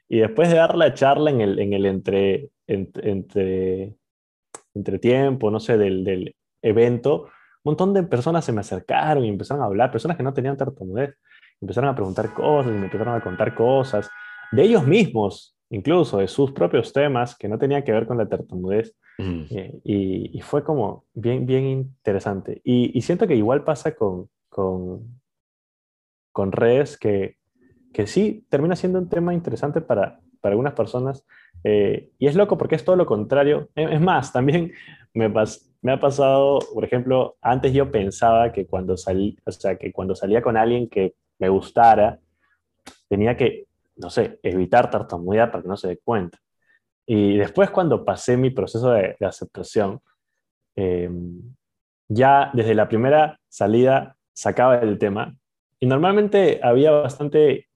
[0.09, 3.95] Y después de dar la charla en el, en el entre, entre,
[4.75, 9.29] entre, tiempo, no sé, del, del, evento, un montón de personas se me acercaron y
[9.29, 11.14] empezaron a hablar, personas que no tenían tartamudez,
[11.61, 14.11] empezaron a preguntar cosas y me empezaron a contar cosas
[14.51, 18.29] de ellos mismos, incluso de sus propios temas que no tenían que ver con la
[18.29, 18.97] tartamudez.
[19.19, 19.43] Mm.
[19.51, 22.61] Eh, y, y, fue como bien, bien interesante.
[22.64, 25.21] Y, y siento que igual pasa con, con,
[26.33, 27.37] con redes que
[27.94, 31.24] que sí termina siendo un tema interesante para, para algunas personas.
[31.62, 33.70] Eh, y es loco porque es todo lo contrario.
[33.74, 34.72] Es más, también
[35.14, 35.33] me,
[35.80, 40.14] me ha pasado, por ejemplo, antes yo pensaba que cuando, salí, o sea, que cuando
[40.14, 42.18] salía con alguien que me gustara,
[43.09, 46.38] tenía que no sé, evitar tartamudear para que no se dé cuenta.
[47.07, 50.00] Y después cuando pasé mi proceso de, aceptación,
[50.76, 51.11] eh,
[52.09, 55.37] ya desde la primera salida sacaba el tema
[55.78, 57.68] y normalmente había bastante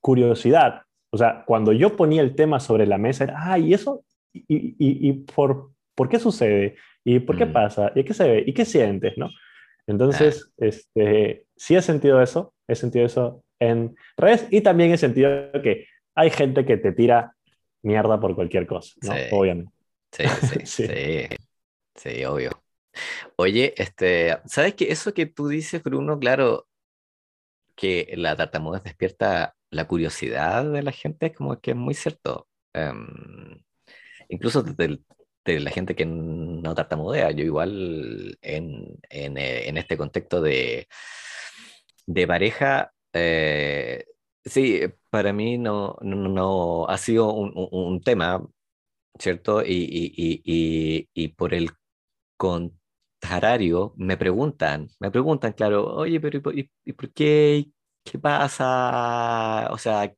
[0.00, 0.82] curiosidad.
[1.10, 4.04] O sea, cuando yo ponía el tema sobre la mesa, era, ah, ¿y eso?
[4.32, 6.76] ¿Y, y, por, por, qué sucede?
[7.04, 7.52] ¿Y por qué mm.
[7.52, 7.92] pasa?
[7.94, 8.44] ¿Y qué se ve?
[8.46, 9.14] ¿Y qué sientes?
[9.16, 9.28] ¿no?
[9.86, 15.50] Entonces, este, sí he sentido eso, he sentido eso en redes y también he sentido
[15.62, 17.34] que hay gente que te tira
[17.82, 19.14] mierda por cualquier cosa, ¿no?
[19.36, 19.72] Obviamente.
[20.12, 21.26] Sí, sí, sí,
[21.94, 22.50] sí, obvio.
[23.36, 26.66] Oye, este, ¿sabes que eso que tú dices, Bruno, claro,
[27.80, 32.48] que la tartamudez despierta la curiosidad de la gente, como que es muy cierto.
[32.74, 33.62] Em,
[34.28, 35.00] incluso de,
[35.46, 40.88] la gente que no tartamudea, yo igual en, en, eh, este contexto de,
[42.06, 44.04] de pareja, eh,
[44.44, 48.46] sí, para mí no, no, ha sido un, un, tema,
[49.18, 49.62] ¿cierto?
[49.64, 51.70] Y, y, y, y, por el
[52.36, 52.79] contrario,
[53.96, 57.66] me preguntan, me preguntan, claro, oye, pero ¿y, por qué?
[58.04, 59.68] ¿Qué pasa?
[59.70, 60.12] O sea,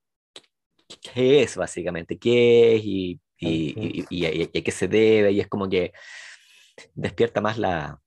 [1.02, 2.18] ¿qué es básicamente?
[2.18, 2.84] ¿Qué es?
[2.84, 5.32] Y, y, y, a qué se debe?
[5.32, 5.92] Y es como que
[6.94, 8.00] despierta más la,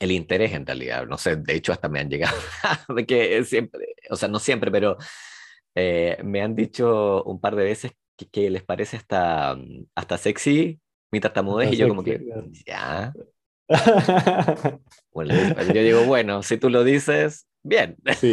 [0.00, 1.06] el interés en realidad.
[1.06, 2.36] No sé, de hecho hasta me han llegado,
[2.94, 4.96] de que siempre, o sea, no siempre, pero
[5.74, 7.92] eh, me han dicho un par de veces
[8.32, 9.56] que, les parece hasta,
[9.94, 12.20] hasta sexy mi tartamudez y yo como que,
[12.66, 13.12] ya.
[15.12, 15.34] bueno,
[15.74, 17.96] yo digo, bueno, si tú lo dices, bien.
[18.16, 18.32] Sí.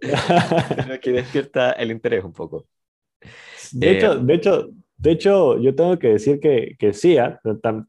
[1.02, 2.66] que despierta el interés un poco.
[3.72, 7.40] De, hecho, eh, de, hecho, de hecho, yo tengo que decir que, que sí, ¿ah?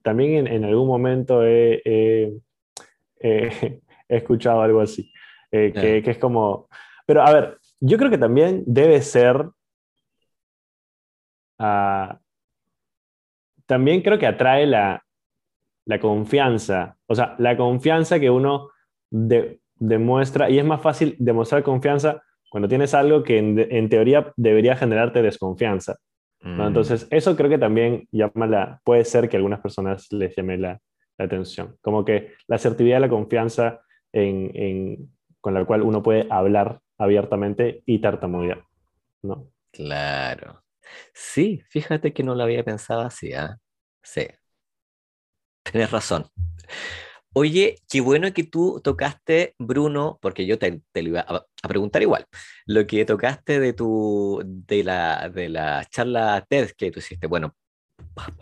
[0.02, 1.82] también en, algún momento he,
[3.20, 5.12] he escuchado algo así,
[5.52, 6.68] eh, que, que, es como...
[7.06, 9.50] Pero a ver, yo creo que también debe ser...
[11.58, 12.14] Uh,
[13.66, 15.05] también creo que atrae la,
[15.86, 18.70] la, confianza, o sea, la confianza que uno
[19.10, 24.76] demuestra, y es más fácil demostrar confianza cuando tienes algo que en, en teoría debería
[24.76, 25.98] generarte desconfianza.
[26.42, 26.64] ¿no?
[26.64, 26.68] Mm.
[26.68, 30.58] Entonces, eso creo que también llama la, puede ser que a algunas personas les llame
[30.58, 30.80] la,
[31.18, 31.78] la atención.
[31.82, 33.82] Como que la asertividad la confianza
[34.14, 35.10] en,
[35.42, 38.64] con la cual uno puede hablar abiertamente y tartamudear,
[39.24, 39.52] ¿no?
[39.72, 40.64] Claro.
[41.14, 43.58] Sí, fíjate que no lo había pensado así, ¿ah?
[44.02, 44.28] Sí.
[45.72, 46.28] Tienes razón.
[47.34, 52.02] Oye, qué bueno que tú tocaste, Bruno, porque yo te, te lo iba a, preguntar
[52.02, 52.26] igual,
[52.66, 57.28] lo que tocaste de, tu, de, la, de la charla TED que tú hiciste.
[57.28, 57.54] Bueno,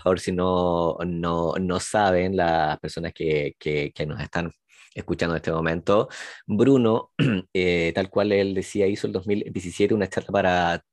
[0.04, 4.52] por si no, no, no saben las personas que, que, que, nos están
[4.94, 6.10] escuchando en este momento,
[6.46, 7.12] Bruno,
[7.54, 10.86] eh, tal cual él decía, hizo el 2017 una charla para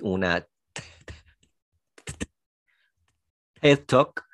[0.00, 0.46] una
[3.60, 4.31] TED Talk, em,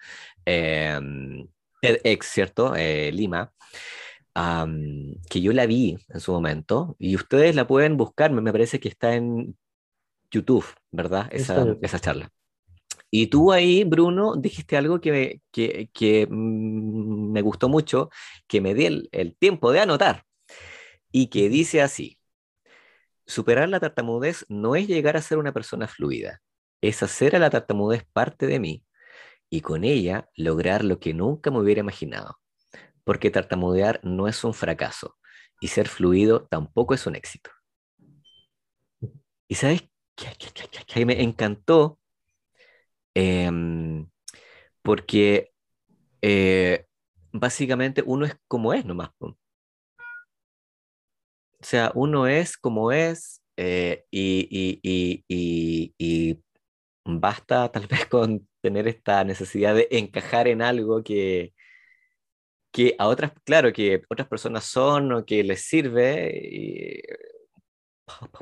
[1.81, 2.75] TEDx, ¿cierto?
[2.77, 3.53] Eh, Lima.
[5.31, 8.89] que yo la vi en su momento y ustedes la pueden buscar, me parece que
[8.89, 9.57] está en
[10.31, 11.29] YouTube, ¿verdad?
[11.31, 12.31] Esa, esa charla.
[13.11, 18.11] Y tú ahí, Bruno, dijiste algo que, que, que mm, me gustó mucho,
[18.47, 20.25] que me di el, el tiempo de anotar,
[21.11, 22.19] y que dice así,
[23.27, 26.43] superar la tartamudez no es llegar a ser una persona fluida,
[26.83, 28.85] es hacer a la tartamudez parte de mí
[29.51, 32.39] y con ella lograr lo que nunca me hubiera imaginado,
[33.05, 35.17] porque tartamudear no es un fracaso
[35.61, 37.51] y ser fluido tampoco es un éxito.
[39.49, 39.89] Y sabes
[40.87, 41.99] que me encantó
[43.21, 44.09] Em,
[44.83, 45.51] porque
[46.23, 46.87] eh,
[47.33, 49.11] básicamente uno es como es nomás.
[49.21, 49.37] O
[51.61, 54.81] sea, uno es como es eh, y,
[55.29, 56.41] y,
[57.05, 61.55] basta tal vez con tener esta necesidad de encajar en algo que,
[62.73, 67.03] que a otras, claro, que otras personas son o que les sirve,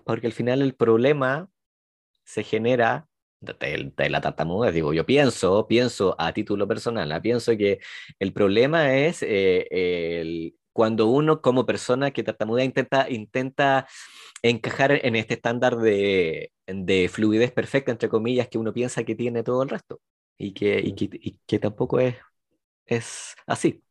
[0.05, 1.49] porque al final el problema
[2.25, 3.09] se genera
[3.41, 7.23] de, la tartamudez, digo, yo pienso, pienso a título personal, ¿ah?
[7.23, 7.81] pienso que
[8.19, 13.87] el problema es eh, el, cuando uno como persona que tartamudea intenta, intenta
[14.43, 19.43] encajar en este estándar de, de, fluidez perfecta, entre comillas, que uno piensa que tiene
[19.43, 20.01] todo el resto
[20.39, 22.17] y que, y que, y que tampoco es,
[22.87, 23.83] es así.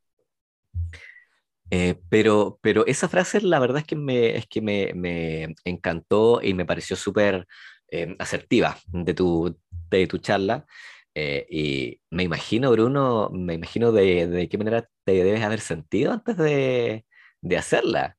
[1.72, 6.42] Eh, pero, pero esa frase la verdad es que me, es que me, me encantó
[6.42, 7.48] y me pareció súper
[7.88, 9.58] Em, asertiva de tu,
[9.90, 10.66] de tu charla.
[11.14, 16.12] Eh, y me imagino, Bruno, me imagino de, de, qué manera te debes haber sentido
[16.12, 17.06] antes de,
[17.42, 18.18] de hacerla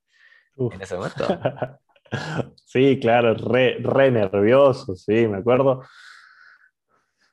[0.57, 1.27] en ese momento.
[2.64, 5.83] Sí, claro, re, re nervioso, sí, me acuerdo.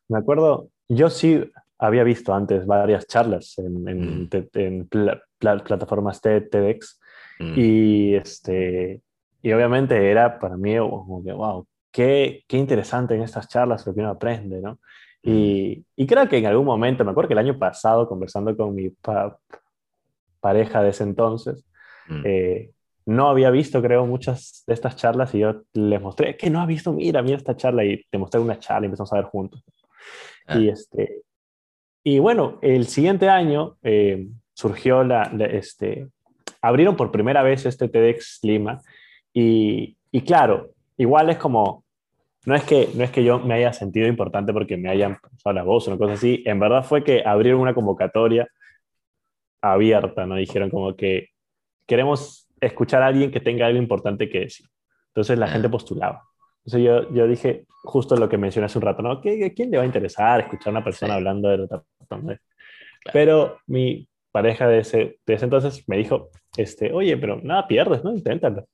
[0.07, 1.43] Me acuerdo, yo sí
[1.77, 5.19] había visto antes varias charlas en, en, mm.
[5.39, 6.99] plataformas TEDx
[7.39, 7.53] mm.
[7.57, 9.01] y, este,
[9.41, 13.93] y obviamente era para mí como que, wow, qué, qué interesante en estas charlas lo
[13.93, 14.79] que uno aprende, ¿no?
[15.23, 15.29] Mm.
[15.29, 18.75] Y, y, creo que en algún momento, me acuerdo que el año pasado, conversando con
[18.75, 18.89] mi
[20.39, 21.65] pareja de ese entonces,
[22.25, 22.71] eh,
[23.05, 26.65] no había visto, creo, muchas de estas charlas y yo les mostré, que no ha
[26.65, 29.63] visto, mira, mira esta charla y te mostré una charla y empezamos a ver juntos.
[30.47, 30.59] Ah.
[30.59, 31.21] Y, este,
[32.03, 36.07] y bueno, el siguiente año eh, surgió la, este,
[36.61, 38.81] abrieron por primera vez este TEDx Lima
[39.33, 41.85] y, y, claro, igual es como,
[42.45, 45.53] no es, que, no es que yo me haya sentido importante porque me hayan pasado
[45.53, 48.47] la voz o una cosa así, en verdad fue que abrieron una convocatoria
[49.61, 50.35] abierta, ¿no?
[50.35, 51.29] Dijeron como que
[51.87, 54.67] queremos escuchar a alguien que tenga algo importante que decir.
[55.07, 56.23] Entonces la gente postulaba.
[56.65, 59.19] Entonces yo, yo dije justo lo que mencioné hace un rato, ¿no?
[59.21, 62.39] ¿Qué, ¿Quién le va a interesar escuchar a una persona hablando de otra persona?
[63.11, 68.03] Pero mi pareja de ese, de ese entonces me dijo, este, oye, pero nada pierdes,
[68.03, 68.13] ¿no?
[68.13, 68.65] Inténtalo.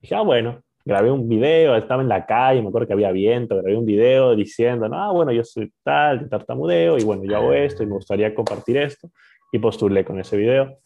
[0.00, 3.56] Dije, ah, bueno, grabé un video, estaba en la calle, me acuerdo que había viento,
[3.56, 7.52] grabé un video diciendo, no, bueno, yo soy tal, de tartamudeo, y bueno, yo hago
[7.52, 9.10] esto y me gustaría compartir esto,
[9.52, 10.78] y postulé con ese video.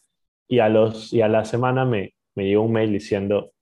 [0.47, 3.53] Y a, los, y a la semana me, me llegó un mail diciendo,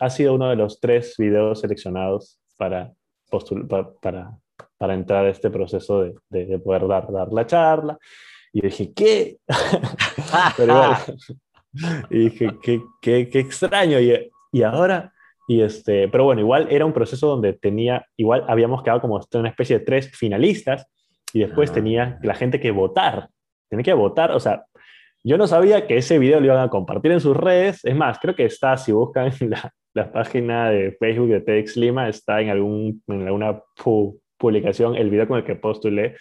[0.00, 2.92] ha sido uno de los tres videos seleccionados para,
[4.00, 4.38] para,
[4.78, 7.98] para, entrar a este proceso de, de, poder dar, dar la charla.
[8.52, 9.38] Y dije, ¿qué?
[10.56, 10.92] pero
[12.10, 14.00] y dije, qué, qué, qué extraño.
[14.00, 15.12] Y, y, ahora,
[15.48, 19.48] y este, pero bueno, igual era un proceso donde tenía, igual habíamos quedado como una
[19.48, 20.86] especie de tres finalistas
[21.32, 21.74] y después ah.
[21.74, 23.28] tenía la gente que votar.
[23.68, 24.64] Tenía que votar, o sea,
[25.24, 27.82] yo no sabía que ese video lo iban a compartir en sus redes.
[27.84, 32.08] Es más, creo que está, si buscan la, la página de Facebook de TEDx Lima,
[32.08, 33.62] está en, algún, en alguna
[34.36, 36.16] publicación el video con el que postulé.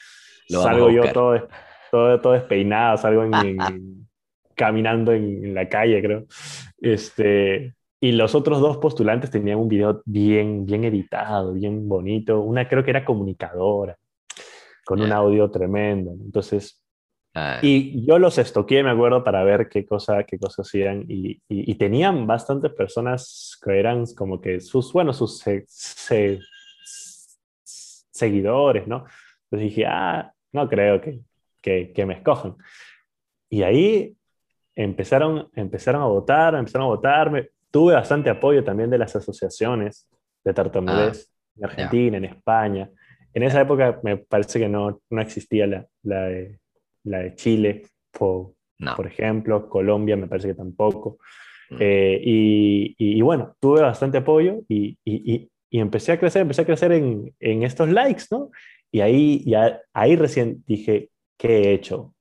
[0.48, 1.48] salgo yo todo,
[1.92, 3.58] todo, todo despeinado, salgo en,
[4.56, 6.26] caminando en, la calle, creo.
[6.80, 12.42] Este, y los otros dos postulantes tenían un video bien, bien editado, bien bonito.
[12.42, 13.98] Una creo que era comunicadora,
[14.86, 16.12] con un audio tremendo.
[16.12, 16.83] Entonces,
[17.36, 17.60] Ah.
[17.64, 21.06] Y yo los estoqué, me acuerdo, para ver qué cosa, qué cosas hacían.
[21.08, 25.44] Y, y, tenían bastantes personas que eran como que sus, bueno, sus
[28.12, 29.06] seguidores, ¿no?
[29.46, 31.22] Entonces dije, ah, no creo que,
[31.60, 32.56] que, que, me escojan.
[33.50, 34.16] Y ahí
[34.76, 37.50] empezaron, empezaron a votar, empezaron a votar.
[37.72, 40.08] tuve bastante apoyo también de las asociaciones
[40.44, 42.90] de tartamudez ah, en Argentina, en España.
[43.34, 46.60] En esa época me parece que no, no existía la, la de
[47.04, 48.54] la de Chile, por,
[48.96, 51.18] por ejemplo, Colombia me parece que tampoco.
[51.70, 51.78] Mm.
[51.80, 56.92] Eh, y, y, bueno, tuve bastante apoyo y, y, empecé a crecer, empecé a crecer
[56.92, 58.52] en, en estos likes, ¿no?
[58.92, 62.14] Y ahí, ya, ahí recién dije, ¿qué he hecho?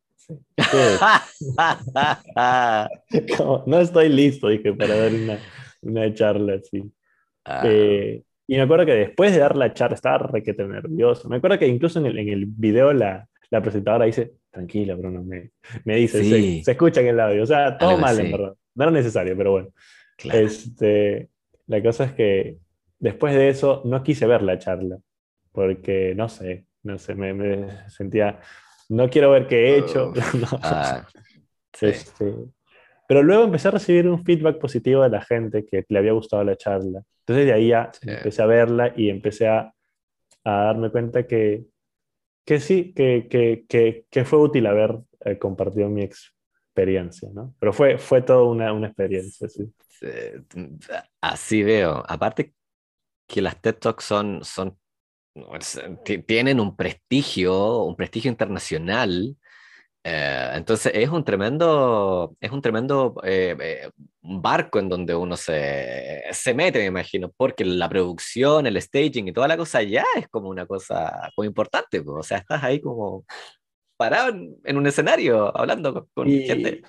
[3.66, 5.38] no estoy listo, dije, para dar una,
[5.82, 6.90] una charla así.
[7.44, 7.62] Ah.
[7.66, 11.28] Eh, y me acuerdo que después de dar la charla estaba requete nervioso.
[11.28, 15.24] Me acuerdo que incluso en el, en el video la, la presentadora dice, tranquilo, Bruno,
[15.24, 15.50] me,
[15.84, 16.22] me dice,
[16.62, 17.42] se, escucha en el audio.
[17.42, 18.54] O sea, todo mal, en verdad.
[18.74, 19.68] No era necesario, pero bueno.
[20.24, 21.30] Este,
[21.66, 22.58] la cosa es que
[22.98, 24.98] después de eso no quise ver la charla,
[25.50, 28.40] porque no sé, no sé, me, sentía,
[28.88, 30.12] no quiero ver qué he hecho.
[30.62, 31.06] Ah,
[31.80, 32.34] este,
[33.08, 36.44] pero luego empecé a recibir un feedback positivo de la gente que le había gustado
[36.44, 37.02] la charla.
[37.20, 39.72] Entonces de ahí ya empecé a verla y empecé a,
[40.44, 41.64] a darme cuenta que
[42.44, 47.54] que sí, que, que, que, fue útil haber eh, compartido mi experiencia, ¿no?
[47.58, 49.72] Pero fue, fue toda una, una experiencia, sí.
[51.20, 52.02] Así veo.
[52.08, 52.54] Aparte
[53.26, 54.78] que las TED Talks son, son,
[56.26, 59.36] tienen un prestigio, un prestigio internacional
[60.04, 63.90] eh, entonces es un tremendo, es un tremendo eh, eh,
[64.20, 69.32] barco en donde uno se, se mete, me imagino, porque la producción, el staging y
[69.32, 72.02] toda la cosa ya es como una cosa muy importante.
[72.04, 73.24] O sea, estás ahí como
[73.96, 74.34] parado
[74.64, 76.82] en, un escenario hablando con, gente.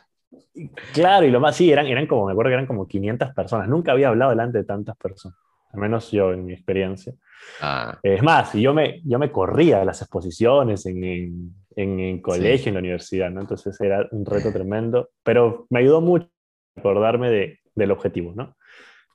[0.94, 3.68] Claro, y lo más, sí, eran, eran como, me acuerdo que eran como 500 personas.
[3.68, 5.38] Nunca había hablado delante de tantas personas,
[5.72, 7.14] al menos yo en mi experiencia.
[7.62, 8.00] Ah.
[8.02, 12.76] Es más, yo me, yo me corría de las exposiciones en en, en colegio, en
[12.76, 13.42] la universidad, ¿no?
[13.42, 16.30] Entonces era un reto tremendo, pero me ayudó mucho
[16.76, 18.56] a acordarme de, del objetivo, ¿no?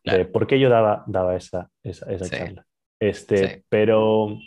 [0.04, 2.66] De por qué yo daba, daba esa, esa, esa charla.
[2.98, 4.38] Este, Pero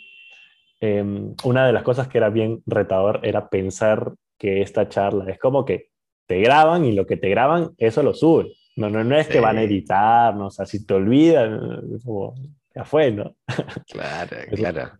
[0.80, 5.38] em, una de las cosas que era bien retador era pensar que esta charla es
[5.38, 5.90] como que
[6.26, 8.48] te graban y lo que te graban, eso lo suben.
[8.76, 10.46] No, no, no es que van a editar, ¿no?
[10.46, 11.80] o sea, si te olvidan,
[12.74, 13.36] ya fue, ¿no?
[13.86, 14.92] Claro, claro.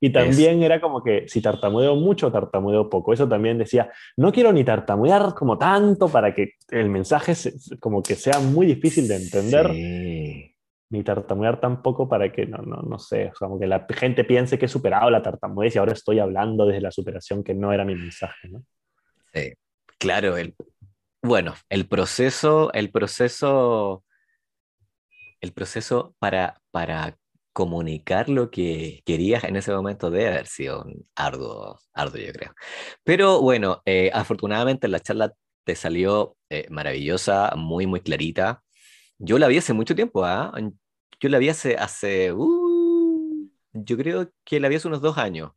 [0.00, 3.12] Y también era como que si tartamudeo mucho, tartamudeo poco.
[3.12, 7.32] Eso también decía, no quiero ni tartamudear como tanto para que el mensaje
[7.80, 9.70] como que sea muy difícil de entender.
[10.90, 14.66] Ni tartamudear tampoco para que, no, no, no sé, como que la gente piense que
[14.66, 17.94] he superado la tartamudez y ahora estoy hablando desde la superación que no era mi
[17.94, 18.62] mensaje, ¿no?
[19.34, 19.52] Sí,
[19.98, 20.38] claro.
[20.38, 20.54] El,
[21.22, 24.02] bueno, el proceso, el proceso,
[25.42, 27.18] el proceso para, para
[27.58, 30.86] comunicar lo que querías en ese momento debe haber sido
[31.16, 32.52] arduo, arduo yo creo.
[33.04, 35.34] Pero bueno, eh, afortunadamente la charla
[35.64, 38.62] te salió eh, maravillosa, muy, muy clarita.
[39.18, 40.52] Yo la vi hace mucho tiempo, ¿ah?
[41.20, 45.50] Yo la vi hace, hace uh, yo creo que la vi hace unos dos años,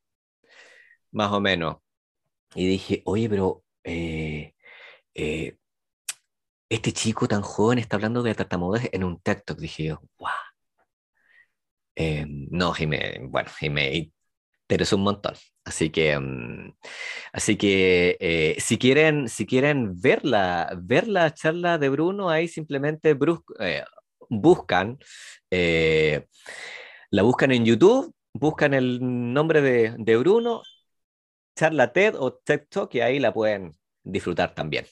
[1.11, 1.77] más o menos.
[2.55, 4.53] Y dije, oye, pero eh,
[6.69, 9.59] este chico tan joven está hablando de tartamudez en un TikTok.
[9.59, 10.50] Dije yo, wow
[11.95, 14.11] eh, no, y me, bueno, y me
[14.63, 15.33] interesó un montón.
[15.63, 16.73] Así que, mm,
[17.33, 22.47] así que eh, si, quieren, si quieren ver la, ver la charla de Bruno, ahí
[22.47, 23.17] simplemente
[23.59, 23.83] eh,
[24.29, 24.97] buscan,
[25.49, 30.61] la buscan en YouTube, buscan el nombre de, de Bruno,
[31.55, 34.85] charla TED o TED Talk, y ahí la pueden disfrutar también.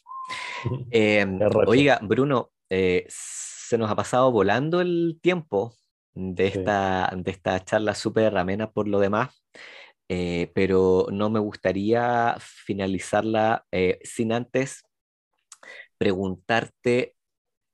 [1.67, 5.73] oiga, Bruno, se nos ha pasado volando el tiempo
[6.19, 9.43] de esta, de esta charla súper amena por lo demás,
[10.09, 14.83] eh, pero no me gustaría finalizarla eh, sin antes
[15.97, 17.15] preguntarte,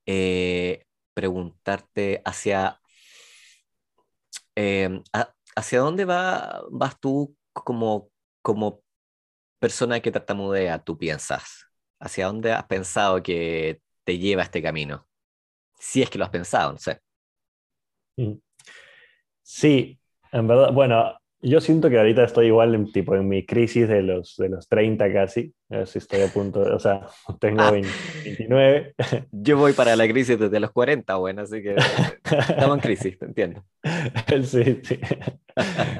[0.06, 0.84] eh,
[1.14, 2.80] preguntarte hacia,
[4.54, 5.02] em,
[5.56, 8.10] hacia dónde va, vas tú como,
[8.42, 8.82] como
[9.60, 11.66] persona que tartamudea, tú piensas,
[12.00, 15.08] hacia dónde has pensado que te lleva este camino,
[15.78, 17.00] si es que lo has pensado, no sé.
[19.42, 19.98] Sí,
[20.32, 24.02] en verdad, bueno, yo siento que ahorita estoy igual en, tipo, en mi crisis de
[24.02, 25.54] los, de los 30 casi.
[25.84, 27.06] Si estoy a punto, de, o sea,
[27.40, 28.94] tengo 29.
[29.30, 31.76] Yo voy para la crisis desde los 40, bueno, así que
[32.24, 33.64] estamos en crisis, te entiendo.
[34.42, 34.98] Sí, sí.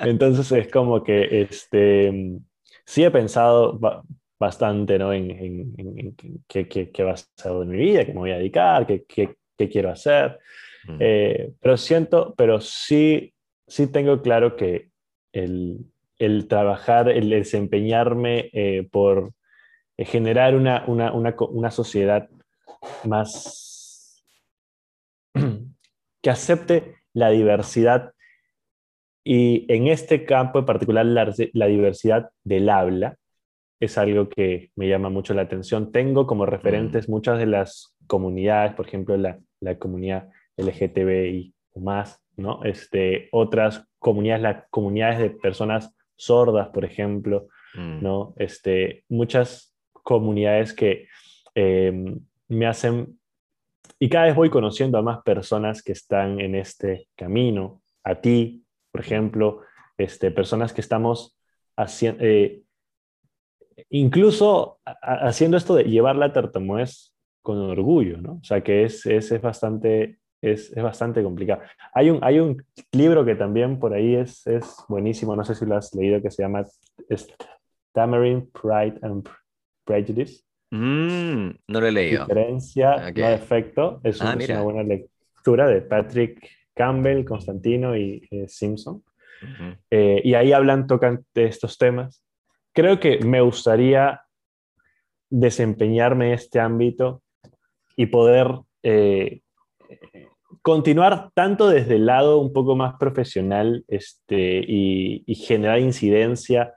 [0.02, 2.40] Entonces es como que este,
[2.84, 3.78] sí he pensado
[4.38, 5.12] bastante ¿no?
[5.12, 6.16] en, en, en,
[6.48, 9.04] qué, qué, qué, va a ser de mi vida, qué me voy a dedicar, qué,
[9.06, 10.38] qué quiero hacer.
[11.00, 13.34] Eh, pero siento, pero sí,
[13.66, 14.90] sí tengo claro que
[15.32, 15.86] el,
[16.18, 19.32] el trabajar, el desempeñarme eh, por
[19.96, 22.28] eh, generar una, una, una, una, sociedad
[23.04, 24.22] más
[26.22, 28.12] que acepte la diversidad
[29.24, 33.16] y en este campo en particular la, la, diversidad del habla
[33.80, 35.92] es algo que me llama mucho la atención.
[35.92, 42.62] Tengo como referentes muchas de las comunidades, por ejemplo, la, la comunidad LGTBI más, ¿no?
[42.64, 48.02] Este, otras comunidades, las comunidades de personas sordas, por ejemplo, mm.
[48.02, 48.34] ¿no?
[48.38, 51.08] Este, muchas comunidades que
[51.54, 53.18] em, me hacen,
[53.98, 58.64] y cada vez voy conociendo a más personas que están en este camino, a ti,
[58.92, 59.62] por ejemplo,
[59.98, 61.38] este, personas que estamos
[61.76, 62.62] haciendo, eh,
[63.90, 68.34] incluso haciendo esto de llevar la tartamudez con orgullo, ¿no?
[68.34, 71.62] O sea, que es, es, es bastante es, es, bastante complicado.
[71.94, 72.62] Hay un, hay un
[72.92, 76.30] libro que también por ahí es, es buenísimo, no sé si lo has leído, que
[76.30, 76.64] se llama
[77.92, 79.28] Tamarind, Pride and
[79.84, 80.42] Prejudice.
[80.70, 82.24] Mm, no lo he leído.
[82.24, 84.00] Diferencia, no defecto.
[84.04, 89.02] Es, ah, una buena lectura de Patrick Campbell, Constantino y eh, Simpson.
[89.90, 92.22] Eh, y ahí hablan, tocan de estos temas.
[92.72, 94.22] Creo que me gustaría
[95.30, 97.22] desempeñarme en este ámbito
[97.96, 98.48] y poder
[98.82, 99.40] eh,
[100.62, 106.74] continuar tanto desde el lado un poco más profesional este, y, generar incidencia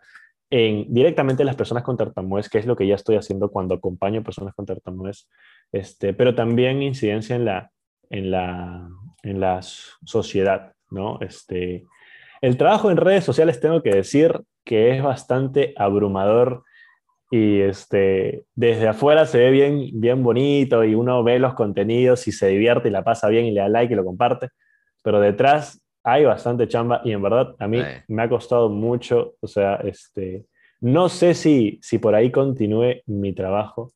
[0.52, 3.76] en, directamente en las personas con tartamudez, que es lo que ya estoy haciendo cuando
[3.76, 5.28] acompaño personas con tartamudez,
[5.72, 7.72] este, pero también incidencia en la,
[8.10, 8.90] en la,
[9.24, 9.44] en
[10.06, 10.74] sociedad.
[10.92, 11.20] ¿no?
[11.22, 11.86] Este,
[12.42, 16.64] el trabajo en redes sociales tengo que decir que es bastante abrumador
[17.30, 22.32] y este, desde afuera se ve bien, bien bonito y uno ve los contenidos y
[22.32, 24.50] se divierte y la pasa bien y le da like y lo comparte,
[25.04, 29.48] pero detrás hay bastante chamba y en verdad a mí me ha costado mucho, o
[29.48, 30.46] sea, este,
[30.82, 33.92] no sé si, si por ahí continúe mi trabajo,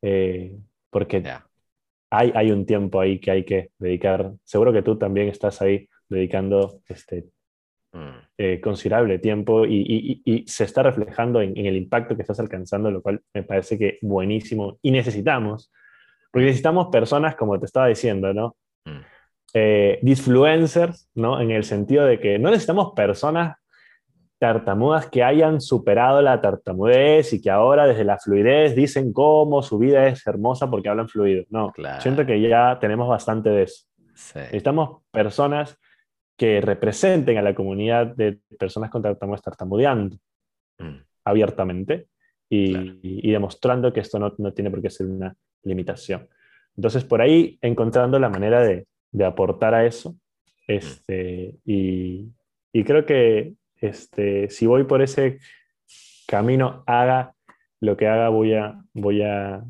[0.00, 0.56] eh,
[0.90, 1.22] porque
[2.10, 5.88] hay, hay un tiempo ahí que hay que dedicar, seguro que tú también estás ahí
[6.08, 7.26] dedicando este.
[8.38, 13.20] Eh, considerable tiempo y, se está reflejando en, el impacto que estás alcanzando, lo cual
[13.34, 15.70] me parece que buenísimo y necesitamos
[16.30, 18.56] Porque necesitamos personas, como te estaba diciendo, ¿no?
[18.86, 19.00] Mm.
[19.52, 21.38] Eh, disfluencers, ¿no?
[21.38, 23.58] En el sentido de que no necesitamos personas
[24.38, 29.78] tartamudas que hayan superado la tartamudez y que ahora desde la fluidez dicen cómo su
[29.78, 31.44] vida es hermosa porque hablan fluido.
[31.50, 33.84] No, siento que ya tenemos bastante de eso.
[34.34, 35.78] Necesitamos personas
[36.36, 40.16] que representen a la comunidad de personas con tartamudez tartamudeando
[40.78, 40.96] mm.
[41.24, 42.08] abiertamente
[42.48, 46.28] y, demostrando que esto no, no, tiene por qué ser una limitación.
[46.76, 50.10] Entonces, por ahí encontrando la manera de, de aportar a eso.
[50.12, 50.16] Mm.
[50.68, 52.28] Este, y,
[52.72, 55.38] y creo que este, si voy por ese
[56.26, 57.34] camino, haga
[57.80, 59.64] lo que haga, voy a, voy a,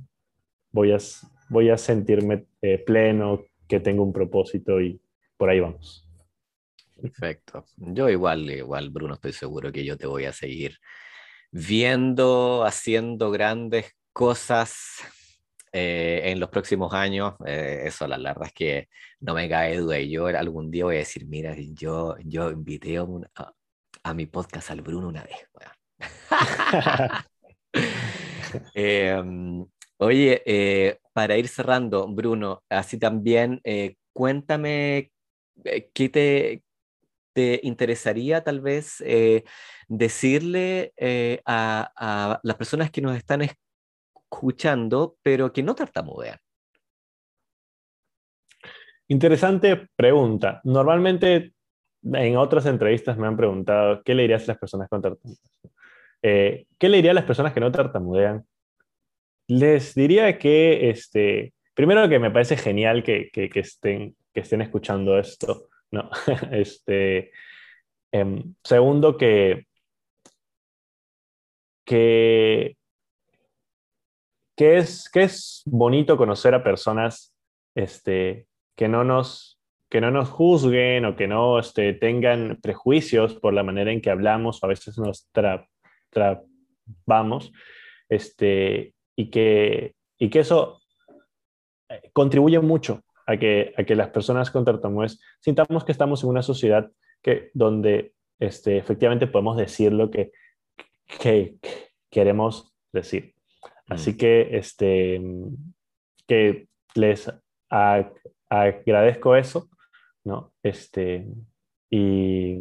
[0.70, 0.98] voy a,
[1.48, 5.00] voy a sentirme eh, pleno, que tengo un propósito y
[5.36, 6.06] por ahí vamos.
[7.03, 7.64] Perfecto.
[7.76, 10.78] Yo igual, igual, Bruno, estoy seguro que yo te voy a seguir
[11.50, 15.00] viendo, haciendo grandes cosas
[15.72, 17.34] eh, en los próximos años.
[17.44, 18.88] Eh, eso, la, verdad es que
[19.18, 19.98] no me cae duda.
[19.98, 22.98] Y yo algún día voy a decir, mira, yo, yo invité
[24.05, 25.36] a, mi podcast al Bruno una vez.
[28.74, 29.64] Em,
[29.96, 33.62] oye, eh, para ir cerrando, Bruno, así también,
[34.12, 35.11] cuéntame
[35.94, 36.62] qué te,
[37.33, 39.03] te interesaría tal vez
[39.89, 40.93] decirle
[41.45, 46.39] a, a, las personas que nos están escuchando, pero que no tartamudean.
[49.09, 50.61] Interesante pregunta.
[50.64, 51.53] Normalmente
[52.03, 55.41] en otras entrevistas me han preguntado, ¿qué le dirías a las personas con tartamudez?
[56.22, 58.45] Eh, ¿Qué le diría a las personas que no tartamudean?
[59.49, 65.18] Les diría que, este, primero que me parece genial que, que, estén, que estén escuchando
[65.18, 66.11] esto, ¿no?
[66.51, 67.30] este,
[68.11, 69.66] em, segundo, que,
[71.86, 72.76] que,
[74.57, 77.34] que, es, que es bonito conocer a personas
[77.74, 79.59] este, que no nos
[79.93, 84.09] que no nos juzguen o que no este, tengan prejuicios por la manera en que
[84.09, 85.28] hablamos o a veces nos
[86.11, 87.53] trabamos,
[88.09, 90.80] este, y, que, y que eso
[91.90, 96.31] eh, contribuye mucho a que, a que las personas con tartamudez sintamos que estamos en
[96.31, 96.91] una sociedad
[97.23, 100.33] que, donde este, efectivamente podemos decir lo que,
[101.20, 101.57] que
[102.11, 103.35] queremos decir.
[103.89, 104.16] Así mm.
[104.16, 105.20] que, este,
[106.27, 107.33] que les
[108.49, 109.68] agradezco eso
[110.25, 110.53] ¿no?
[110.62, 111.27] Este,
[111.91, 112.61] y,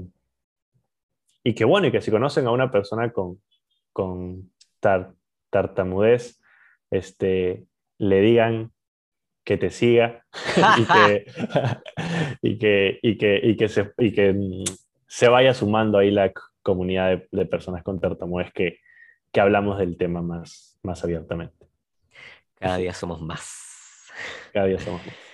[1.44, 3.42] y que bueno, y que si conocen a una persona con,
[3.94, 4.52] con
[5.50, 6.42] tartamudez,
[6.90, 7.66] este,
[7.98, 8.72] le digan
[9.44, 10.26] que te siga
[10.78, 11.26] y, que,
[12.42, 14.64] y, que, y, que, y, que, se, y que mm,
[15.08, 16.32] se vaya sumando ahí la
[16.62, 18.80] comunidad de, personas con tartamudez que,
[19.32, 21.68] que hablamos del tema más, más abiertamente.
[22.56, 24.12] Cada día somos más.
[24.54, 25.16] Cada día somos más.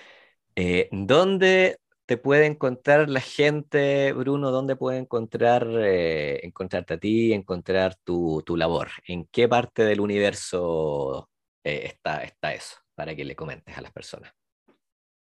[0.60, 4.50] Eh, ¿Dónde te puede encontrar la gente, Bruno?
[4.50, 8.88] ¿Dónde puede encontrar, eh, encontrarte a ti, encontrar tu, labor?
[9.06, 11.30] ¿En qué parte del universo
[11.62, 12.74] eh, está, está eso?
[12.98, 14.34] Para que le comentes a las personas.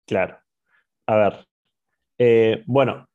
[0.05, 0.37] Claro.
[1.07, 1.47] A ver.
[2.19, 3.07] Eh, bueno,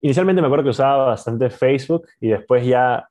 [0.00, 3.06] inicialmente me acuerdo que usaba bastante Facebook y después ya,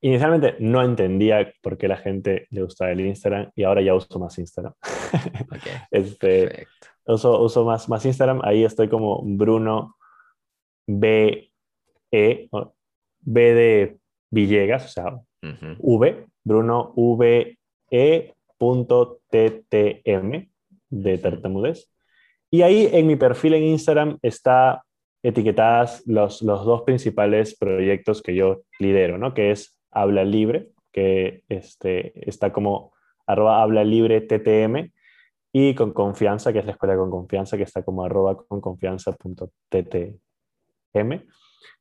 [0.00, 4.18] inicialmente no entendía por qué la gente le gustaba el Instagram y ahora ya uso
[4.18, 4.72] más Instagram.
[5.56, 9.96] Okay, este, perfecto uso, uso más, más Instagram, ahí estoy como Bruno
[10.86, 11.50] B,
[12.10, 12.48] E,
[13.20, 13.98] B de
[14.30, 15.20] Villegas, o sea,
[15.78, 17.58] V, Bruno V,
[17.90, 20.48] E, punto TTM
[20.90, 21.90] de tartamudez.
[22.50, 24.84] Y ahí en mi perfil en Instagram está
[25.24, 29.34] etiquetadas los, los dos principales proyectos que yo lidero, ¿no?
[29.34, 32.92] Que es Habla Libre, que este, está como
[33.26, 34.92] habla libre TTM,
[35.52, 41.26] y con confianza, que es la escuela con confianza, que está como arroba con confianza.ttm.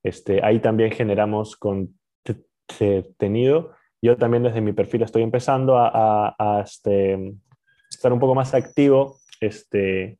[0.04, 3.72] Este, ahí también generamos contenido.
[4.04, 7.36] Yo también desde mi perfil estoy empezando a, este,
[7.90, 9.18] estar un poco más activo.
[9.40, 10.20] Este,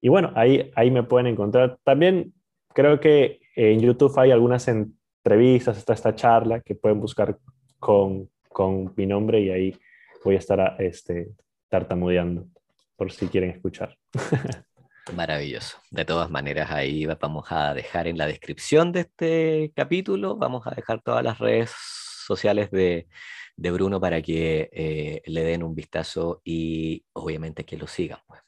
[0.00, 1.78] y bueno, ahí, ahí me pueden encontrar.
[1.82, 2.32] También
[2.72, 7.36] creo que en YouTube hay algunas entrevistas, está esta charla que pueden buscar
[7.80, 9.76] con, con mi nombre y ahí
[10.24, 11.32] voy a estar este,
[11.68, 12.46] tartamudeando
[12.94, 13.98] por si quieren escuchar.
[15.16, 15.78] Maravilloso.
[15.90, 20.70] De todas maneras, ahí vamos a dejar en la descripción de este capítulo, vamos a
[20.70, 23.08] dejar todas las redes sociales de,
[23.56, 28.20] Bruno para que eh, le den un vistazo y obviamente que lo sigan.
[28.26, 28.40] Pues,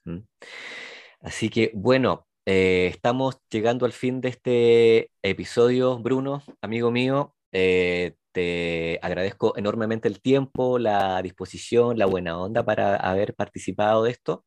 [1.21, 7.35] Así que bueno, eh, estamos llegando al fin de este episodio, Bruno, amigo mío.
[7.53, 14.11] Eh, te agradezco enormemente el tiempo, la disposición, la buena onda para haber participado de
[14.13, 14.45] esto.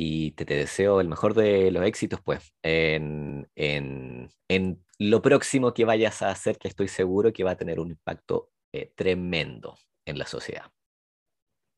[0.00, 5.84] Y te, deseo el mejor de los éxitos, pues, en, en, en, lo próximo que
[5.84, 9.74] vayas a hacer, que estoy seguro que va a tener un impacto eh, tremendo
[10.06, 10.66] en la sociedad.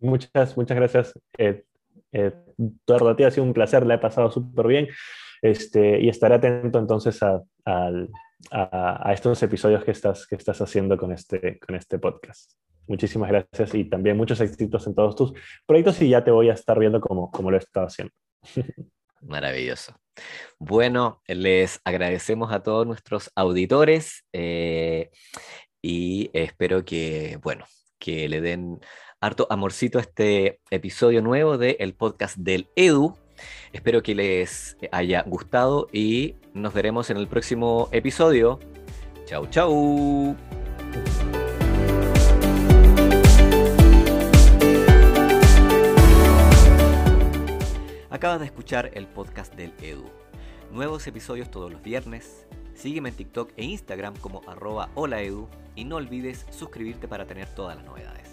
[0.01, 1.15] Muchas, muchas gracias.
[1.39, 1.65] Eh,
[2.13, 2.35] eh,
[2.87, 4.89] Eduardo, a ti ha sido un placer, la he pasado súper bien.
[5.41, 11.11] Este, y estaré atento entonces a, a, estos episodios que estás, que estás haciendo con
[11.13, 12.53] este, con este podcast.
[12.91, 15.33] Muchísimas gracias y también muchos éxitos en todos tus
[15.65, 18.13] proyectos y ya te voy a estar viendo como, como lo he estado haciendo.
[19.21, 19.95] Maravilloso.
[20.59, 25.11] Bueno, les agradecemos a todos nuestros auditores eh,
[25.81, 27.65] y espero que, bueno,
[28.01, 28.81] que le den
[29.21, 33.17] harto amorcito a este episodio nuevo del podcast del Edu.
[33.73, 38.59] Espero que les haya gustado y nos veremos en el próximo episodio.
[39.27, 40.37] Chau, chau.
[48.21, 50.05] Acabas de escuchar el podcast del Edu.
[50.71, 52.45] Nuevos episodios todos los viernes.
[52.75, 57.77] Sígueme en TikTok e Instagram como arroba holaedu y no olvides suscribirte para tener todas
[57.77, 58.29] las novedades.